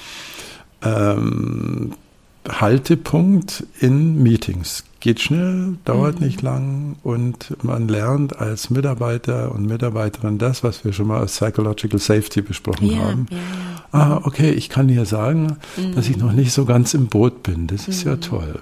ähm, 0.82 1.92
Haltepunkt 2.48 3.64
in 3.80 4.22
Meetings. 4.22 4.84
Geht 5.00 5.20
schnell, 5.20 5.76
dauert 5.84 6.20
mhm. 6.20 6.26
nicht 6.26 6.42
lang 6.42 6.96
und 7.02 7.62
man 7.62 7.88
lernt 7.88 8.38
als 8.38 8.70
Mitarbeiter 8.70 9.52
und 9.52 9.66
Mitarbeiterin 9.66 10.38
das, 10.38 10.64
was 10.64 10.84
wir 10.84 10.92
schon 10.92 11.06
mal 11.06 11.20
als 11.20 11.32
Psychological 11.36 12.00
Safety 12.00 12.42
besprochen 12.42 12.90
ja, 12.90 12.98
haben. 12.98 13.26
Ja, 13.30 13.36
ja. 13.36 13.42
Ah, 13.92 14.20
okay, 14.24 14.50
ich 14.50 14.68
kann 14.70 14.88
hier 14.88 15.04
sagen, 15.04 15.58
mhm. 15.76 15.94
dass 15.94 16.08
ich 16.08 16.16
noch 16.16 16.32
nicht 16.32 16.52
so 16.52 16.64
ganz 16.64 16.94
im 16.94 17.06
Boot 17.06 17.42
bin. 17.42 17.66
Das 17.66 17.86
ist 17.86 18.04
ja 18.04 18.16
mhm. 18.16 18.20
toll. 18.20 18.58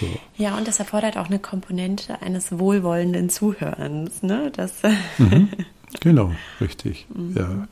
So. 0.00 0.06
Ja, 0.36 0.56
und 0.56 0.66
das 0.66 0.78
erfordert 0.78 1.18
auch 1.18 1.26
eine 1.26 1.38
Komponente 1.38 2.20
eines 2.22 2.58
wohlwollenden 2.58 3.28
Zuhörens. 3.28 4.22
Ne? 4.22 4.50
Das 4.54 4.72
mhm. 5.18 5.50
Genau, 6.00 6.32
richtig. 6.60 7.06
Mhm. 7.14 7.34
Ja. 7.36 7.68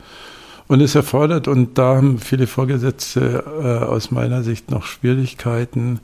Und 0.69 0.81
es 0.81 0.95
erfordert, 0.95 1.49
und 1.49 1.79
da 1.79 1.97
haben 1.97 2.19
viele 2.19 2.47
Vorgesetzte 2.47 3.45
äh, 3.63 3.85
aus 3.85 4.11
meiner 4.13 4.45
Sicht 4.45 4.71
noch 4.71 4.85
Schwierigkeiten, 4.85 6.01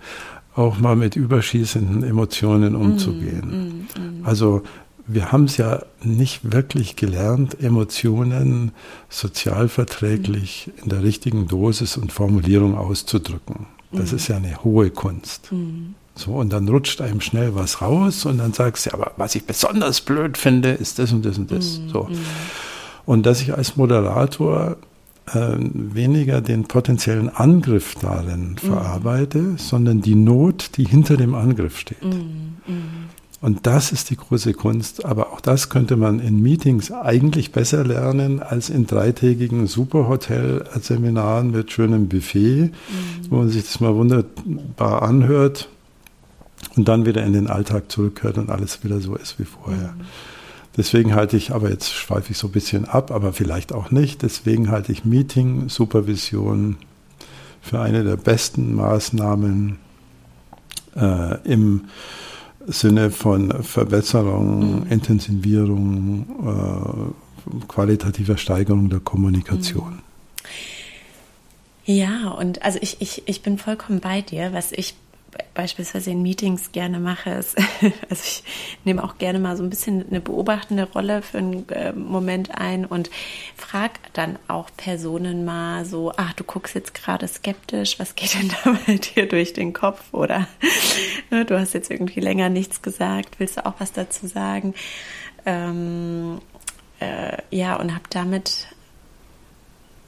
auch 0.56 0.78
mal 0.78 0.96
mit 0.96 1.14
überschießenden 1.14 2.02
Emotionen 2.02 2.72
mhm, 2.72 2.80
umzugehen. 2.80 3.86
Mm, 3.96 4.00
mm, 4.00 4.20
mm. 4.22 4.26
Also 4.26 4.62
wir 5.06 5.30
haben 5.30 5.44
es 5.44 5.56
ja 5.56 5.84
nicht 6.02 6.52
wirklich 6.52 6.96
gelernt, 6.96 7.62
Emotionen 7.62 8.72
sozialverträglich 9.08 10.70
in 10.82 10.88
der 10.88 11.02
richtigen 11.02 11.46
Dosis 11.46 11.96
und 11.96 12.10
Formulierung 12.10 12.76
auszudrücken. 12.76 13.66
Das 13.92 14.12
ist 14.12 14.28
ja 14.28 14.36
eine 14.36 14.64
hohe 14.64 14.90
Kunst. 14.90 15.50
So, 16.16 16.32
und 16.32 16.52
dann 16.52 16.66
rutscht 16.66 17.02
einem 17.02 17.20
schnell 17.20 17.54
was 17.54 17.82
raus 17.82 18.24
und 18.24 18.38
dann 18.38 18.54
sagst 18.54 18.86
du, 18.86 18.94
aber 18.94 19.12
was 19.18 19.34
ich 19.34 19.44
besonders 19.44 20.00
blöd 20.00 20.38
finde, 20.38 20.70
ist 20.70 20.98
das 20.98 21.12
und 21.12 21.24
das 21.26 21.36
und 21.36 21.52
das. 21.52 21.78
Mm, 21.78 21.88
so. 21.90 22.02
Mm. 22.04 22.16
Und 23.04 23.26
dass 23.26 23.42
ich 23.42 23.54
als 23.54 23.76
Moderator 23.76 24.78
äh, 25.26 25.56
weniger 25.58 26.40
den 26.40 26.64
potenziellen 26.64 27.28
Angriff 27.28 27.96
darin 28.00 28.52
mm. 28.52 28.56
verarbeite, 28.56 29.56
sondern 29.58 30.00
die 30.00 30.14
Not, 30.14 30.70
die 30.78 30.84
hinter 30.84 31.18
dem 31.18 31.34
Angriff 31.34 31.78
steht. 31.78 32.02
Mm. 32.02 32.56
Und 33.42 33.66
das 33.66 33.92
ist 33.92 34.08
die 34.08 34.16
große 34.16 34.54
Kunst. 34.54 35.04
Aber 35.04 35.34
auch 35.34 35.42
das 35.42 35.68
könnte 35.68 35.96
man 35.96 36.20
in 36.20 36.40
Meetings 36.40 36.90
eigentlich 36.90 37.52
besser 37.52 37.84
lernen 37.84 38.42
als 38.42 38.70
in 38.70 38.86
dreitägigen 38.86 39.66
Superhotel-Seminaren 39.66 41.50
mit 41.50 41.70
schönem 41.70 42.08
Buffet, 42.08 42.70
mhm. 42.70 42.70
wo 43.28 43.36
man 43.36 43.50
sich 43.50 43.64
das 43.64 43.78
mal 43.80 43.94
wunderbar 43.94 45.02
anhört 45.02 45.68
und 46.76 46.86
dann 46.86 47.06
wieder 47.06 47.24
in 47.24 47.32
den 47.32 47.48
Alltag 47.48 47.90
zurückhört 47.90 48.38
und 48.38 48.50
alles 48.50 48.84
wieder 48.84 49.00
so 49.00 49.16
ist 49.16 49.38
wie 49.38 49.44
vorher. 49.44 49.94
Mhm. 49.96 50.04
Deswegen 50.76 51.14
halte 51.14 51.36
ich, 51.38 51.52
aber 51.52 51.70
jetzt 51.70 51.92
schweife 51.92 52.32
ich 52.32 52.38
so 52.38 52.48
ein 52.48 52.52
bisschen 52.52 52.84
ab, 52.84 53.10
aber 53.10 53.32
vielleicht 53.32 53.72
auch 53.72 53.90
nicht, 53.90 54.22
deswegen 54.22 54.70
halte 54.70 54.92
ich 54.92 55.06
Meeting, 55.06 55.70
Supervision 55.70 56.76
für 57.62 57.80
eine 57.80 58.04
der 58.04 58.16
besten 58.16 58.74
Maßnahmen 58.74 59.78
äh, 60.94 61.38
im 61.44 61.86
Sinne 62.66 63.10
von 63.10 63.62
Verbesserung, 63.62 64.80
mhm. 64.80 64.86
Intensivierung, 64.90 66.26
äh, 66.46 67.66
qualitativer 67.68 68.36
Steigerung 68.36 68.90
der 68.90 69.00
Kommunikation. 69.00 69.94
Mhm. 69.94 70.00
Ja, 71.86 72.30
und 72.30 72.62
also 72.62 72.80
ich, 72.82 73.00
ich, 73.00 73.22
ich 73.26 73.42
bin 73.42 73.58
vollkommen 73.58 74.00
bei 74.00 74.20
dir. 74.20 74.52
Was 74.52 74.72
ich 74.72 74.96
beispielsweise 75.54 76.10
in 76.10 76.22
Meetings 76.22 76.72
gerne 76.72 76.98
mache, 76.98 77.30
ist, 77.30 77.56
also 78.10 78.22
ich 78.22 78.42
nehme 78.84 79.02
auch 79.02 79.18
gerne 79.18 79.38
mal 79.38 79.56
so 79.56 79.62
ein 79.62 79.70
bisschen 79.70 80.06
eine 80.08 80.20
beobachtende 80.20 80.84
Rolle 80.84 81.22
für 81.22 81.38
einen 81.38 81.68
äh, 81.70 81.92
Moment 81.92 82.56
ein 82.56 82.84
und 82.84 83.10
frage 83.56 83.94
dann 84.12 84.38
auch 84.48 84.70
Personen 84.76 85.44
mal 85.44 85.84
so, 85.84 86.12
ach, 86.16 86.32
du 86.34 86.44
guckst 86.44 86.74
jetzt 86.74 86.94
gerade 86.94 87.26
skeptisch, 87.26 87.98
was 87.98 88.14
geht 88.14 88.34
denn 88.34 88.52
da 88.64 88.78
bei 88.86 88.96
dir 88.96 89.28
durch 89.28 89.52
den 89.52 89.72
Kopf? 89.72 90.02
Oder 90.12 90.46
ne, 91.30 91.44
du 91.44 91.58
hast 91.58 91.74
jetzt 91.74 91.90
irgendwie 91.90 92.20
länger 92.20 92.48
nichts 92.48 92.82
gesagt, 92.82 93.38
willst 93.38 93.56
du 93.56 93.66
auch 93.66 93.74
was 93.78 93.92
dazu 93.92 94.26
sagen? 94.26 94.74
Ähm, 95.44 96.40
äh, 97.00 97.36
ja, 97.50 97.76
und 97.76 97.94
habe 97.94 98.04
damit 98.10 98.68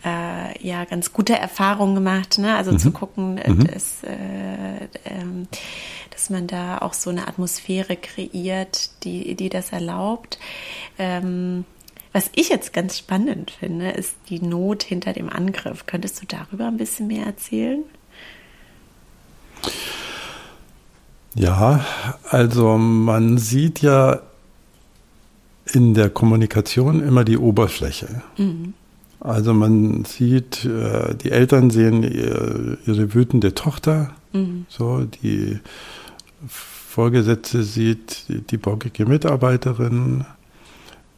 äh, 0.04 0.66
ja 0.66 0.84
ganz 0.84 1.12
gute 1.12 1.36
Erfahrungen 1.36 1.94
gemacht. 1.94 2.38
Ne? 2.38 2.54
Also 2.56 2.72
mhm. 2.72 2.78
zu 2.78 2.90
gucken, 2.90 3.38
äh, 3.38 3.50
mhm. 3.50 3.66
dass, 3.66 4.02
äh, 4.04 4.84
äh, 4.84 5.46
dass 6.10 6.30
man 6.30 6.46
da 6.46 6.78
auch 6.78 6.94
so 6.94 7.10
eine 7.10 7.28
Atmosphäre 7.28 7.96
kreiert, 7.96 8.90
die, 9.04 9.34
die 9.34 9.48
das 9.48 9.72
erlaubt. 9.72 10.38
Ähm, 10.98 11.64
was 12.12 12.30
ich 12.34 12.48
jetzt 12.48 12.72
ganz 12.72 12.98
spannend 12.98 13.50
finde, 13.50 13.90
ist 13.90 14.16
die 14.28 14.40
Not 14.40 14.82
hinter 14.82 15.12
dem 15.12 15.28
Angriff. 15.28 15.86
Könntest 15.86 16.22
du 16.22 16.26
darüber 16.26 16.66
ein 16.66 16.76
bisschen 16.76 17.06
mehr 17.06 17.26
erzählen? 17.26 17.84
Ja, 21.34 21.84
also 22.28 22.78
man 22.78 23.38
sieht 23.38 23.82
ja 23.82 24.20
in 25.72 25.94
der 25.94 26.10
Kommunikation 26.10 27.06
immer 27.06 27.24
die 27.24 27.38
Oberfläche. 27.38 28.22
Mhm. 28.36 28.74
Also 29.20 29.52
man 29.52 30.04
sieht, 30.04 30.64
äh, 30.64 31.14
die 31.14 31.30
Eltern 31.30 31.70
sehen 31.70 32.02
ihre 32.02 33.14
wütende 33.14 33.54
Tochter, 33.54 34.12
mhm. 34.32 34.66
so 34.68 35.04
die 35.04 35.58
Vorgesetzte 36.46 37.64
sieht 37.64 38.50
die 38.50 38.56
bockige 38.56 39.06
Mitarbeiterin, 39.06 40.24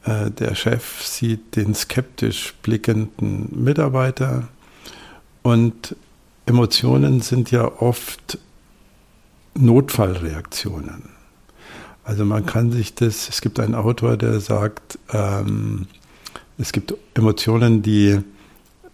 äh, 0.04 0.30
der 0.30 0.54
Chef 0.54 1.02
sieht 1.02 1.57
den 1.57 1.75
skeptisch 1.75 2.54
blickenden 2.62 3.49
Mitarbeiter 3.52 4.49
und 5.42 5.95
Emotionen 6.47 7.21
sind 7.21 7.50
ja 7.50 7.64
oft 7.80 8.38
Notfallreaktionen. 9.54 11.11
Also 12.02 12.25
man 12.25 12.47
kann 12.47 12.73
sich 12.73 12.95
das, 12.95 13.28
es 13.28 13.40
gibt 13.40 13.61
einen 13.61 13.75
Autor, 13.75 14.16
der 14.16 14.40
sagt, 14.40 14.99
ähm, 15.12 15.87
es 16.61 16.73
gibt 16.73 16.95
Emotionen, 17.14 17.83
die 17.83 18.19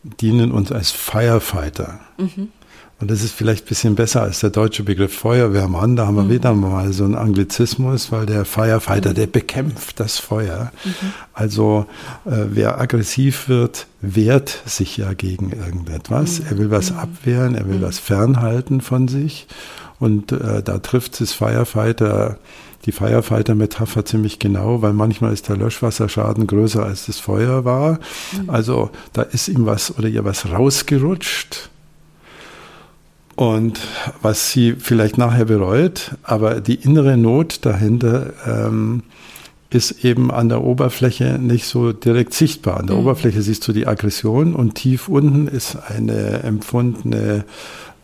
dienen 0.03 0.53
uns 0.53 0.71
als 0.71 0.93
Firefighter. 0.93 2.01
Mhm. 2.17 2.49
Und 2.99 3.11
das 3.11 3.23
ist 3.23 3.33
vielleicht 3.33 3.67
ein 3.67 3.69
bisschen 3.69 3.95
besser 3.95 4.23
als 4.23 4.41
der 4.41 4.49
deutsche 4.49 4.83
Begriff 4.83 5.15
Feuerwehrmann. 5.15 5.97
Da 5.97 6.07
haben 6.07 6.17
wir 6.17 6.23
mhm. 6.23 6.31
wieder 6.31 6.55
mal 6.55 6.95
so 6.95 7.05
einen 7.05 7.15
Anglizismus, 7.15 8.11
weil 8.11 8.25
der 8.25 8.47
Firefighter, 8.47 9.11
mhm. 9.11 9.15
der 9.15 9.27
bekämpft 9.27 10.01
das 10.01 10.19
Feuer. 10.19 10.73
Mhm. 10.83 10.93
Also 11.35 11.87
äh, 12.25 12.31
wer 12.49 12.81
aggressiv 12.81 13.49
wird, 13.49 13.87
wehrt 14.01 14.63
sich 14.65 14.97
ja 14.97 15.13
gegen 15.13 15.51
irgendetwas. 15.51 16.41
Mhm. 16.41 16.47
Er 16.49 16.59
will 16.59 16.71
was 16.71 16.93
mhm. 16.93 16.99
abwehren, 16.99 17.55
er 17.55 17.69
will 17.69 17.79
mhm. 17.79 17.83
was 17.83 17.99
fernhalten 17.99 18.81
von 18.81 19.09
sich. 19.09 19.47
Und 19.99 20.33
äh, 20.33 20.63
da 20.63 20.79
trifft 20.79 21.21
es 21.21 21.35
Firefighter 21.35 22.39
die 22.87 22.93
Firefighter-Metapher 22.93 24.05
ziemlich 24.05 24.39
genau, 24.39 24.81
weil 24.81 24.93
manchmal 24.93 25.33
ist 25.33 25.49
der 25.49 25.57
Löschwasserschaden 25.57 26.47
größer 26.47 26.85
als 26.85 27.07
das 27.07 27.19
Feuer 27.19 27.65
war. 27.65 27.99
Mhm. 28.33 28.49
Also 28.49 28.91
da 29.13 29.23
ist 29.23 29.49
ihm 29.49 29.67
was 29.67 29.99
oder 29.99 30.09
ihr 30.09 30.25
was 30.25 30.51
rausgerutscht. 30.51 31.71
Und 33.35 33.79
was 34.23 34.51
sie 34.51 34.77
vielleicht 34.79 35.19
nachher 35.19 35.45
bereut, 35.45 36.13
aber 36.23 36.61
die 36.63 36.77
innere 36.77 37.19
Not 37.19 37.67
dahinter 37.67 38.33
ähm, 38.47 39.03
ist 39.69 40.05
eben 40.05 40.31
an 40.31 40.49
der 40.49 40.63
Oberfläche 40.63 41.39
nicht 41.39 41.67
so 41.67 41.93
direkt 41.93 42.33
sichtbar. 42.33 42.79
An 42.79 42.87
der 42.87 42.97
mhm. 42.97 43.03
Oberfläche 43.03 43.43
siehst 43.43 43.67
du 43.69 43.73
die 43.73 43.87
Aggression 43.87 44.55
und 44.55 44.77
tief 44.77 45.09
unten 45.09 45.49
ist 45.49 45.77
eine 45.77 46.45
empfundene 46.45 47.45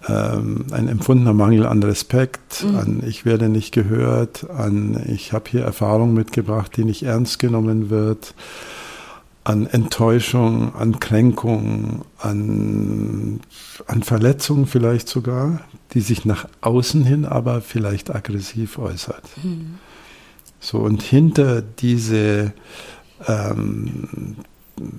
ähm, 0.09 0.67
ein 0.73 0.89
empfundener 0.89 1.33
Mangel 1.33 1.67
an 1.67 1.83
Respekt, 1.83 2.65
mhm. 2.65 2.77
an 2.77 3.03
ich 3.07 3.25
werde 3.25 3.49
nicht 3.49 3.73
gehört, 3.73 4.51
an 4.51 5.01
ich 5.07 5.33
habe 5.33 5.51
hier 5.51 5.63
Erfahrung 5.63 6.15
mitgebracht, 6.15 6.77
die 6.77 6.85
nicht 6.85 7.03
ernst 7.03 7.39
genommen 7.39 7.91
wird, 7.91 8.35
an 9.45 9.67
Enttäuschung, 9.67 10.75
an 10.75 11.01
Kränkung, 11.01 12.05
an, 12.19 13.41
an 13.87 14.03
Verletzung 14.03 14.67
vielleicht 14.67 15.09
sogar, 15.09 15.61
die 15.95 16.01
sich 16.01 16.25
nach 16.25 16.47
außen 16.61 17.05
hin 17.05 17.25
aber 17.25 17.61
vielleicht 17.61 18.15
aggressiv 18.15 18.79
äußert. 18.79 19.25
Mhm. 19.43 19.79
So, 20.61 20.79
und 20.79 21.03
hinter 21.03 21.61
diese 21.61 22.53
ähm, 23.27 24.37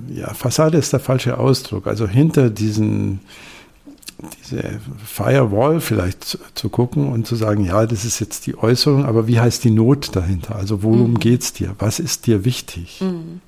ja, 0.09 0.33
Fassade 0.33 0.77
ist 0.77 0.91
der 0.91 0.99
falsche 0.99 1.37
Ausdruck. 1.37 1.87
Also 1.87 2.07
hinter 2.07 2.49
diesen 2.49 3.21
diese 4.23 4.79
Firewall 5.05 5.81
vielleicht 5.81 6.23
zu, 6.23 6.37
zu, 6.53 6.69
gucken 6.69 7.11
und 7.11 7.27
zu 7.27 7.35
sagen, 7.35 7.65
ja, 7.65 7.85
das 7.85 8.05
ist 8.05 8.19
jetzt 8.19 8.45
die 8.47 8.57
Äußerung, 8.57 9.05
aber 9.05 9.27
wie 9.27 9.39
heißt 9.39 9.63
die 9.63 9.71
Not 9.71 10.15
dahinter? 10.15 10.55
Also 10.55 10.83
worum 10.83 11.13
mhm. 11.13 11.19
es 11.21 11.53
dir? 11.53 11.75
Was 11.79 11.99
ist 11.99 12.27
dir 12.27 12.45
wichtig? 12.45 13.01
Mhm. 13.01 13.41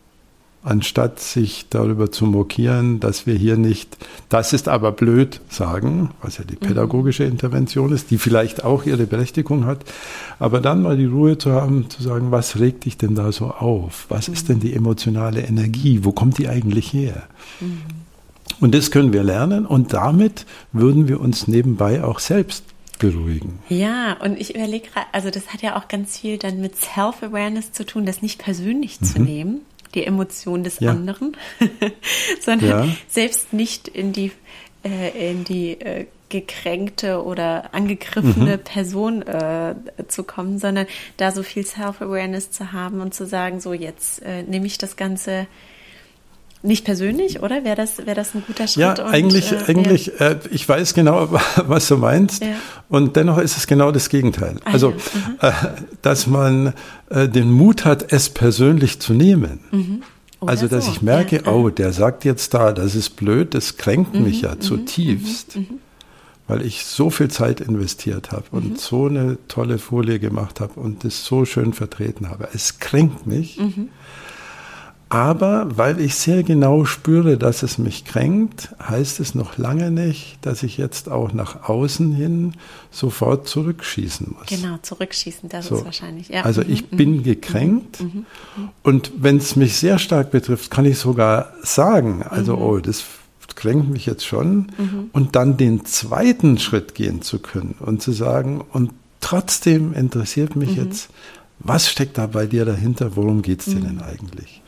Anstatt 0.63 1.19
sich 1.19 1.67
darüber 1.69 2.11
zu 2.11 2.25
mokieren, 2.25 2.99
dass 2.99 3.27
wir 3.27 3.35
hier 3.35 3.55
nicht, 3.55 3.97
das 4.29 4.51
ist 4.51 4.67
aber 4.67 4.91
blöd 4.91 5.39
sagen, 5.47 6.09
was 6.23 6.39
ja 6.39 6.43
die 6.43 6.55
mhm. 6.55 6.67
pädagogische 6.67 7.23
Intervention 7.23 7.91
ist, 7.91 8.09
die 8.09 8.17
vielleicht 8.17 8.63
auch 8.63 8.85
ihre 8.85 9.05
Berechtigung 9.05 9.65
hat, 9.65 9.85
aber 10.39 10.61
dann 10.61 10.81
mal 10.81 10.97
die 10.97 11.05
Ruhe 11.05 11.38
zu 11.38 11.51
haben, 11.51 11.89
zu 11.91 12.01
sagen, 12.01 12.31
was 12.31 12.59
regt 12.59 12.85
dich 12.85 12.97
denn 12.97 13.13
da 13.13 13.31
so 13.31 13.51
auf? 13.51 14.07
Was 14.09 14.27
ist 14.27 14.49
denn 14.49 14.59
die 14.59 14.73
emotionale 14.73 15.41
Energie? 15.41 15.99
Wo 16.03 16.11
kommt 16.11 16.39
die 16.39 16.49
eigentlich 16.49 16.91
her? 16.91 17.23
Und 18.59 18.73
das 18.73 18.91
können 18.91 19.13
wir 19.13 19.23
lernen 19.23 19.65
und 19.65 19.93
damit 19.93 20.45
würden 20.71 21.07
wir 21.07 21.19
uns 21.19 21.47
nebenbei 21.47 22.03
auch 22.03 22.19
selbst 22.19 22.63
beruhigen. 22.99 23.59
Ja, 23.69 24.13
und 24.21 24.39
ich 24.39 24.55
überlege 24.55 24.89
gerade, 24.89 25.07
also 25.11 25.29
das 25.29 25.53
hat 25.53 25.61
ja 25.61 25.77
auch 25.77 25.87
ganz 25.87 26.17
viel 26.17 26.37
dann 26.37 26.61
mit 26.61 26.75
Self-Awareness 26.77 27.71
zu 27.71 27.85
tun, 27.85 28.05
das 28.05 28.21
nicht 28.21 28.39
persönlich 28.39 29.01
mhm. 29.01 29.05
zu 29.05 29.21
nehmen, 29.21 29.61
die 29.93 30.05
Emotion 30.05 30.63
des 30.63 30.79
ja. 30.79 30.91
anderen, 30.91 31.35
sondern 32.39 32.87
ja. 32.87 32.95
selbst 33.09 33.53
nicht 33.53 33.87
in 33.87 34.13
die, 34.13 34.31
äh, 34.83 35.31
in 35.31 35.43
die 35.43 35.79
äh, 35.81 36.05
gekränkte 36.29 37.23
oder 37.23 37.73
angegriffene 37.73 38.57
mhm. 38.57 38.63
Person 38.63 39.21
äh, 39.21 39.75
zu 40.07 40.23
kommen, 40.23 40.57
sondern 40.59 40.87
da 41.17 41.31
so 41.31 41.43
viel 41.43 41.65
Self-Awareness 41.65 42.51
zu 42.51 42.71
haben 42.71 42.99
und 43.01 43.13
zu 43.13 43.25
sagen, 43.25 43.59
so 43.59 43.73
jetzt 43.73 44.21
äh, 44.23 44.43
nehme 44.43 44.65
ich 44.65 44.77
das 44.77 44.95
Ganze 44.95 45.47
nicht 46.65 46.86
persönlich, 46.86 47.41
oder? 47.41 47.63
Wäre 47.63 47.75
das, 47.75 48.06
wär 48.06 48.15
das 48.15 48.36
ein 48.36 48.43
guter 48.45 48.67
Schritt? 48.67 48.82
Ja, 48.82 48.91
und, 48.91 49.01
eigentlich, 49.01 49.51
äh, 49.51 49.58
eigentlich 49.67 50.12
ja. 50.19 50.32
Äh, 50.32 50.39
ich 50.51 50.67
weiß 50.67 50.93
genau, 50.93 51.30
was 51.67 51.88
du 51.88 51.97
meinst. 51.97 52.43
Ja. 52.43 52.56
Und 52.89 53.15
dennoch 53.15 53.38
ist 53.38 53.58
es 53.58 53.67
genau 53.67 53.91
das 53.91 54.10
Gegenteil. 54.10 54.58
Ah, 54.65 54.71
also, 54.73 54.91
ja. 54.91 54.95
mhm. 54.95 55.38
äh, 55.41 55.82
dass 56.01 56.28
man 56.28 56.73
äh, 57.10 57.28
den 57.28 57.51
Mut 57.51 57.86
hat, 57.86 58.12
es 58.12 58.30
persönlich 58.30 58.99
zu 58.99 59.13
nehmen. 59.13 59.60
Mhm. 59.71 60.04
Also, 60.41 60.67
dass 60.67 60.86
so. 60.86 60.91
ich 60.91 61.01
merke, 61.01 61.43
oh, 61.45 61.69
der 61.69 61.91
sagt 61.93 62.25
jetzt 62.25 62.54
da, 62.54 62.71
das 62.71 62.95
ist 62.95 63.12
blöd, 63.15 63.54
das 63.54 63.78
kränkt 63.78 64.13
mhm. 64.13 64.23
mich 64.23 64.41
ja 64.41 64.56
mhm. 64.56 64.62
zutiefst. 64.62 65.56
Mhm. 65.56 65.80
Weil 66.47 66.62
ich 66.62 66.86
so 66.86 67.10
viel 67.10 67.30
Zeit 67.30 67.60
investiert 67.60 68.32
habe 68.32 68.43
und 68.51 68.73
mhm. 68.73 68.75
so 68.75 69.08
eine 69.08 69.38
tolle 69.47 69.80
Folie 69.80 70.19
gemacht 70.19 70.60
habe 70.60 70.80
und 70.80 71.04
das 71.04 71.25
so 71.25 71.43
schön 71.45 71.73
vertreten 71.73 72.30
habe. 72.30 72.49
Es 72.54 72.78
kränkt 72.78 73.25
mich. 73.25 73.60
Aber 75.09 75.77
weil 75.77 75.99
ich 75.99 76.15
sehr 76.15 76.41
genau 76.41 76.85
spüre, 76.85 77.37
dass 77.37 77.61
es 77.61 77.77
mich 77.77 78.05
kränkt, 78.05 78.69
heißt 78.81 79.19
es 79.19 79.35
noch 79.35 79.57
lange 79.57 79.91
nicht, 79.91 80.37
dass 80.41 80.63
ich 80.63 80.77
jetzt 80.77 81.09
auch 81.09 81.31
nach 81.31 81.69
außen 81.69 82.11
hin 82.11 82.53
sofort 82.89 83.47
zurückschießen 83.47 84.35
muss. 84.37 84.47
Genau, 84.47 84.77
zurückschießen, 84.81 85.47
das 85.49 85.67
so. 85.67 85.75
ist 85.75 85.85
wahrscheinlich. 85.85 86.29
Ja. 86.29 86.41
Also 86.41 86.63
ich 86.63 86.91
mhm. 86.91 86.97
bin 86.97 87.11
mhm. 87.17 87.23
gekränkt 87.23 88.01
mhm. 88.01 88.25
mhm. 88.57 88.69
und 88.81 89.11
wenn 89.17 89.37
es 89.37 89.55
mich 89.55 89.77
sehr 89.77 89.99
stark 89.99 90.31
betrifft, 90.31 90.71
kann 90.71 90.85
ich 90.85 90.97
sogar 90.97 91.53
sagen, 91.61 92.23
also 92.23 92.55
mhm. 92.55 92.61
oh, 92.61 92.79
das 92.79 93.03
kränkt 93.55 93.89
mich 93.89 94.05
jetzt 94.05 94.25
schon 94.25 94.71
mhm. 94.77 95.09
und 95.13 95.35
dann 95.35 95.55
den 95.55 95.85
zweiten 95.85 96.57
Schritt 96.57 96.95
gehen 96.95 97.21
zu 97.21 97.39
können 97.39 97.75
und 97.79 98.01
zu 98.01 98.11
sagen, 98.11 98.63
und 98.73 98.91
trotzdem 99.21 99.93
interessiert 99.93 100.55
mich 100.55 100.75
jetzt, 100.75 101.09
was 101.59 101.89
steckt 101.89 102.17
da 102.17 102.27
bei 102.27 102.45
dir 102.45 102.65
dahinter? 102.65 103.15
Worum 103.15 103.41
geht 103.41 103.61
es 103.61 103.65
dir 103.65 103.79
mhm. 103.79 103.83
denn 103.83 104.01
eigentlich? 104.01 104.61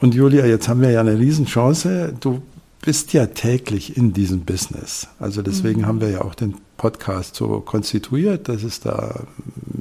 Und 0.00 0.14
Julia, 0.14 0.44
jetzt 0.46 0.68
haben 0.68 0.82
wir 0.82 0.90
ja 0.90 1.00
eine 1.00 1.18
Riesenchance. 1.18 2.14
Du 2.20 2.42
bist 2.82 3.12
ja 3.12 3.26
täglich 3.26 3.96
in 3.96 4.12
diesem 4.12 4.40
Business. 4.40 5.08
Also 5.18 5.42
deswegen 5.42 5.82
mhm. 5.82 5.86
haben 5.86 6.00
wir 6.00 6.10
ja 6.10 6.22
auch 6.22 6.34
den 6.34 6.56
Podcast 6.76 7.34
so 7.34 7.60
konstituiert, 7.60 8.48
dass 8.48 8.62
es 8.62 8.80
da 8.80 9.24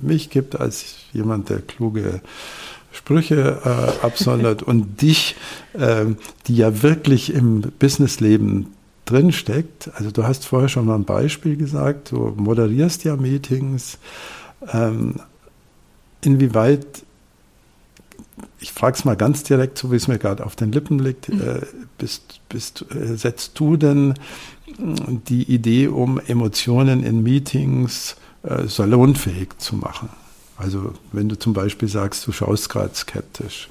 mich 0.01 0.29
gibt 0.29 0.59
als 0.59 0.95
jemand, 1.11 1.49
der 1.49 1.59
kluge 1.59 2.21
Sprüche 2.91 3.61
äh, 3.63 4.05
absondert 4.05 4.63
und 4.63 5.01
dich, 5.01 5.35
äh, 5.73 6.05
die 6.47 6.55
ja 6.55 6.81
wirklich 6.81 7.33
im 7.33 7.61
Businessleben 7.61 8.67
drinsteckt. 9.05 9.91
Also 9.95 10.11
du 10.11 10.23
hast 10.23 10.45
vorher 10.45 10.69
schon 10.69 10.85
mal 10.85 10.95
ein 10.95 11.05
Beispiel 11.05 11.57
gesagt, 11.57 12.11
du 12.11 12.33
moderierst 12.35 13.03
ja 13.03 13.15
Meetings. 13.15 13.97
Ähm, 14.71 15.15
inwieweit, 16.25 16.85
ich 18.59 18.71
frage 18.71 18.97
es 18.97 19.05
mal 19.05 19.15
ganz 19.15 19.43
direkt, 19.43 19.77
so 19.77 19.91
wie 19.91 19.95
es 19.95 20.07
mir 20.07 20.17
gerade 20.17 20.45
auf 20.45 20.55
den 20.55 20.71
Lippen 20.71 20.99
liegt, 20.99 21.29
mhm. 21.29 21.41
äh, 21.41 21.61
bist, 21.97 22.41
bist, 22.49 22.85
äh, 22.93 23.15
setzt 23.15 23.59
du 23.59 23.77
denn 23.77 24.15
mm, 24.77 25.23
die 25.27 25.43
Idee 25.43 25.87
um, 25.87 26.19
Emotionen 26.19 27.03
in 27.03 27.23
Meetings 27.23 28.15
äh, 28.43 28.67
salonfähig 28.67 29.57
zu 29.57 29.75
machen? 29.75 30.09
Also 30.57 30.93
wenn 31.11 31.29
du 31.29 31.37
zum 31.37 31.53
Beispiel 31.53 31.87
sagst, 31.87 32.25
du 32.27 32.31
schaust 32.31 32.69
gerade 32.69 32.95
skeptisch. 32.95 33.69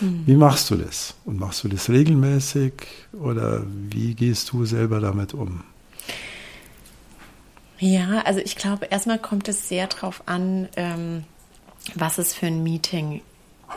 Mhm. 0.00 0.22
Wie 0.26 0.36
machst 0.36 0.70
du 0.70 0.76
das? 0.76 1.14
Und 1.24 1.40
machst 1.40 1.64
du 1.64 1.68
das 1.68 1.88
regelmäßig 1.88 2.72
oder 3.12 3.62
wie 3.66 4.14
gehst 4.14 4.52
du 4.52 4.64
selber 4.64 5.00
damit 5.00 5.34
um? 5.34 5.62
Ja, 7.78 8.22
also 8.22 8.40
ich 8.40 8.56
glaube, 8.56 8.86
erstmal 8.86 9.18
kommt 9.18 9.48
es 9.48 9.68
sehr 9.68 9.86
darauf 9.86 10.22
an, 10.26 10.68
ähm, 10.76 11.24
was 11.94 12.18
es 12.18 12.34
für 12.34 12.46
ein 12.46 12.62
Meeting 12.62 13.22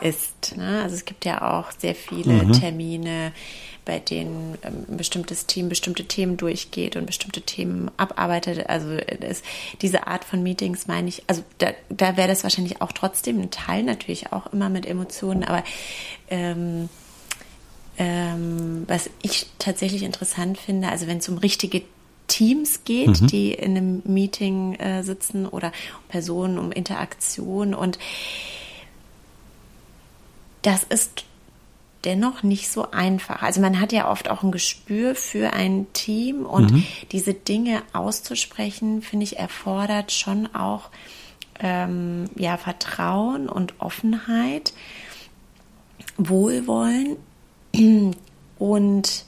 ist. 0.00 0.56
Ne? 0.56 0.82
Also 0.82 0.94
es 0.94 1.04
gibt 1.04 1.24
ja 1.24 1.58
auch 1.58 1.70
sehr 1.76 1.94
viele 1.94 2.44
mhm. 2.44 2.52
Termine, 2.52 3.32
bei 3.84 3.98
denen 3.98 4.56
ähm, 4.62 4.86
ein 4.88 4.96
bestimmtes 4.96 5.46
Team 5.46 5.68
bestimmte 5.68 6.04
Themen 6.04 6.36
durchgeht 6.36 6.96
und 6.96 7.06
bestimmte 7.06 7.42
Themen 7.42 7.90
abarbeitet. 7.96 8.68
Also 8.68 8.96
das, 9.20 9.42
diese 9.80 10.06
Art 10.06 10.24
von 10.24 10.42
Meetings 10.42 10.86
meine 10.86 11.08
ich, 11.08 11.24
also 11.26 11.42
da, 11.58 11.72
da 11.88 12.16
wäre 12.16 12.28
das 12.28 12.42
wahrscheinlich 12.42 12.80
auch 12.80 12.92
trotzdem 12.92 13.40
ein 13.40 13.50
Teil, 13.50 13.82
natürlich 13.82 14.32
auch 14.32 14.52
immer 14.52 14.68
mit 14.68 14.86
Emotionen, 14.86 15.44
aber 15.44 15.64
ähm, 16.30 16.88
ähm, 17.98 18.84
was 18.88 19.10
ich 19.20 19.46
tatsächlich 19.58 20.02
interessant 20.02 20.58
finde, 20.58 20.88
also 20.88 21.06
wenn 21.06 21.18
es 21.18 21.28
um 21.28 21.38
richtige 21.38 21.82
Teams 22.32 22.84
geht, 22.84 23.20
mhm. 23.20 23.26
die 23.26 23.52
in 23.52 23.76
einem 23.76 24.02
Meeting 24.06 24.74
äh, 24.76 25.02
sitzen 25.02 25.46
oder 25.46 25.70
Personen 26.08 26.56
um 26.56 26.72
Interaktion 26.72 27.74
und 27.74 27.98
das 30.62 30.82
ist 30.82 31.24
dennoch 32.06 32.42
nicht 32.42 32.70
so 32.70 32.90
einfach. 32.90 33.42
Also 33.42 33.60
man 33.60 33.78
hat 33.80 33.92
ja 33.92 34.10
oft 34.10 34.30
auch 34.30 34.42
ein 34.42 34.50
Gespür 34.50 35.14
für 35.14 35.52
ein 35.52 35.86
Team 35.92 36.46
und 36.46 36.72
mhm. 36.72 36.86
diese 37.12 37.34
Dinge 37.34 37.82
auszusprechen, 37.92 39.02
finde 39.02 39.24
ich, 39.24 39.38
erfordert 39.38 40.10
schon 40.10 40.46
auch 40.54 40.88
ähm, 41.60 42.24
ja, 42.34 42.56
Vertrauen 42.56 43.50
und 43.50 43.74
Offenheit, 43.78 44.72
Wohlwollen 46.16 47.18
und 48.58 49.24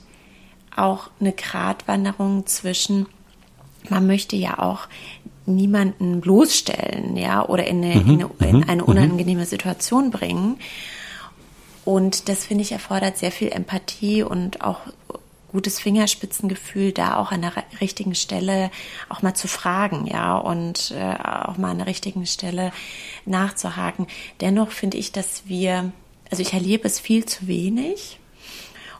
auch 0.77 1.09
eine 1.19 1.33
Gratwanderung 1.33 2.45
zwischen, 2.45 3.07
man 3.89 4.07
möchte 4.07 4.35
ja 4.35 4.59
auch 4.59 4.87
niemanden 5.45 6.21
bloßstellen, 6.21 7.15
ja, 7.17 7.45
oder 7.47 7.67
in 7.67 7.83
eine, 7.83 7.95
mhm, 7.95 8.09
in 8.09 8.23
eine, 8.23 8.49
in 8.49 8.57
mhm, 8.57 8.69
eine 8.69 8.81
mhm. 8.81 8.87
unangenehme 8.87 9.45
Situation 9.45 10.11
bringen. 10.11 10.57
Und 11.83 12.29
das 12.29 12.45
finde 12.45 12.63
ich 12.63 12.71
erfordert 12.71 13.17
sehr 13.17 13.31
viel 13.31 13.49
Empathie 13.49 14.23
und 14.23 14.61
auch 14.61 14.79
gutes 15.51 15.79
Fingerspitzengefühl, 15.79 16.91
da 16.91 17.15
auch 17.15 17.31
an 17.31 17.41
der 17.41 17.53
richtigen 17.79 18.15
Stelle 18.15 18.71
auch 19.07 19.21
mal 19.21 19.35
zu 19.35 19.47
fragen, 19.47 20.05
ja, 20.05 20.35
und 20.37 20.91
äh, 20.91 21.13
auch 21.13 21.57
mal 21.57 21.71
an 21.71 21.77
der 21.77 21.87
richtigen 21.87 22.25
Stelle 22.25 22.73
nachzuhaken. 23.25 24.07
Dennoch 24.41 24.71
finde 24.71 24.97
ich, 24.97 25.13
dass 25.13 25.43
wir, 25.45 25.93
also 26.29 26.41
ich 26.41 26.53
erlebe 26.53 26.85
es 26.87 26.99
viel 26.99 27.25
zu 27.25 27.47
wenig 27.47 28.19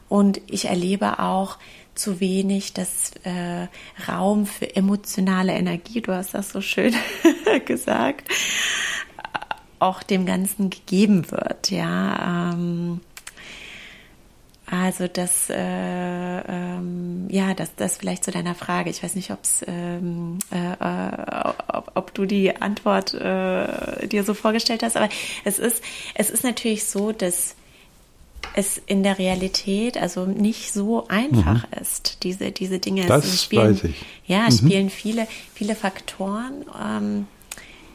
und 0.08 0.40
ich 0.46 0.66
erlebe 0.66 1.18
auch 1.18 1.58
zu 1.94 2.20
wenig 2.20 2.74
das 2.74 3.12
äh, 3.24 3.68
Raum 4.06 4.46
für 4.46 4.76
emotionale 4.76 5.52
Energie, 5.52 6.02
du 6.02 6.12
hast 6.12 6.34
das 6.34 6.50
so 6.50 6.60
schön 6.60 6.94
gesagt, 7.64 8.28
auch 9.78 10.02
dem 10.02 10.26
Ganzen 10.26 10.70
gegeben 10.70 11.30
wird. 11.30 11.70
Ja, 11.70 12.52
ähm, 12.52 13.00
also 14.68 15.06
das, 15.06 15.48
äh, 15.48 15.54
ähm, 15.56 17.28
ja, 17.30 17.54
das, 17.54 17.76
das 17.76 17.98
vielleicht 17.98 18.24
zu 18.24 18.32
deiner 18.32 18.56
Frage. 18.56 18.90
Ich 18.90 19.02
weiß 19.02 19.14
nicht, 19.14 19.30
ob's, 19.30 19.64
ähm, 19.66 20.38
äh, 20.50 20.72
äh, 20.72 21.52
ob, 21.68 21.92
ob 21.94 22.14
du 22.14 22.26
die 22.26 22.56
Antwort 22.60 23.14
äh, 23.14 24.08
dir 24.08 24.24
so 24.24 24.34
vorgestellt 24.34 24.82
hast, 24.82 24.96
aber 24.96 25.08
es 25.44 25.60
ist, 25.60 25.82
es 26.14 26.30
ist 26.30 26.42
natürlich 26.42 26.84
so, 26.84 27.12
dass 27.12 27.54
es 28.56 28.80
in 28.86 29.02
der 29.02 29.18
Realität 29.18 29.98
also 29.98 30.24
nicht 30.24 30.72
so 30.72 31.06
einfach 31.08 31.66
mhm. 31.68 31.80
ist, 31.80 32.24
diese, 32.24 32.50
diese 32.50 32.78
Dinge. 32.78 33.06
Das 33.06 33.42
spielen, 33.42 33.74
weiß 33.74 33.84
ich. 33.84 33.96
Ja, 34.26 34.46
mhm. 34.46 34.52
spielen 34.52 34.90
viele, 34.90 35.28
viele 35.54 35.76
Faktoren 35.76 36.64
ähm, 36.82 37.26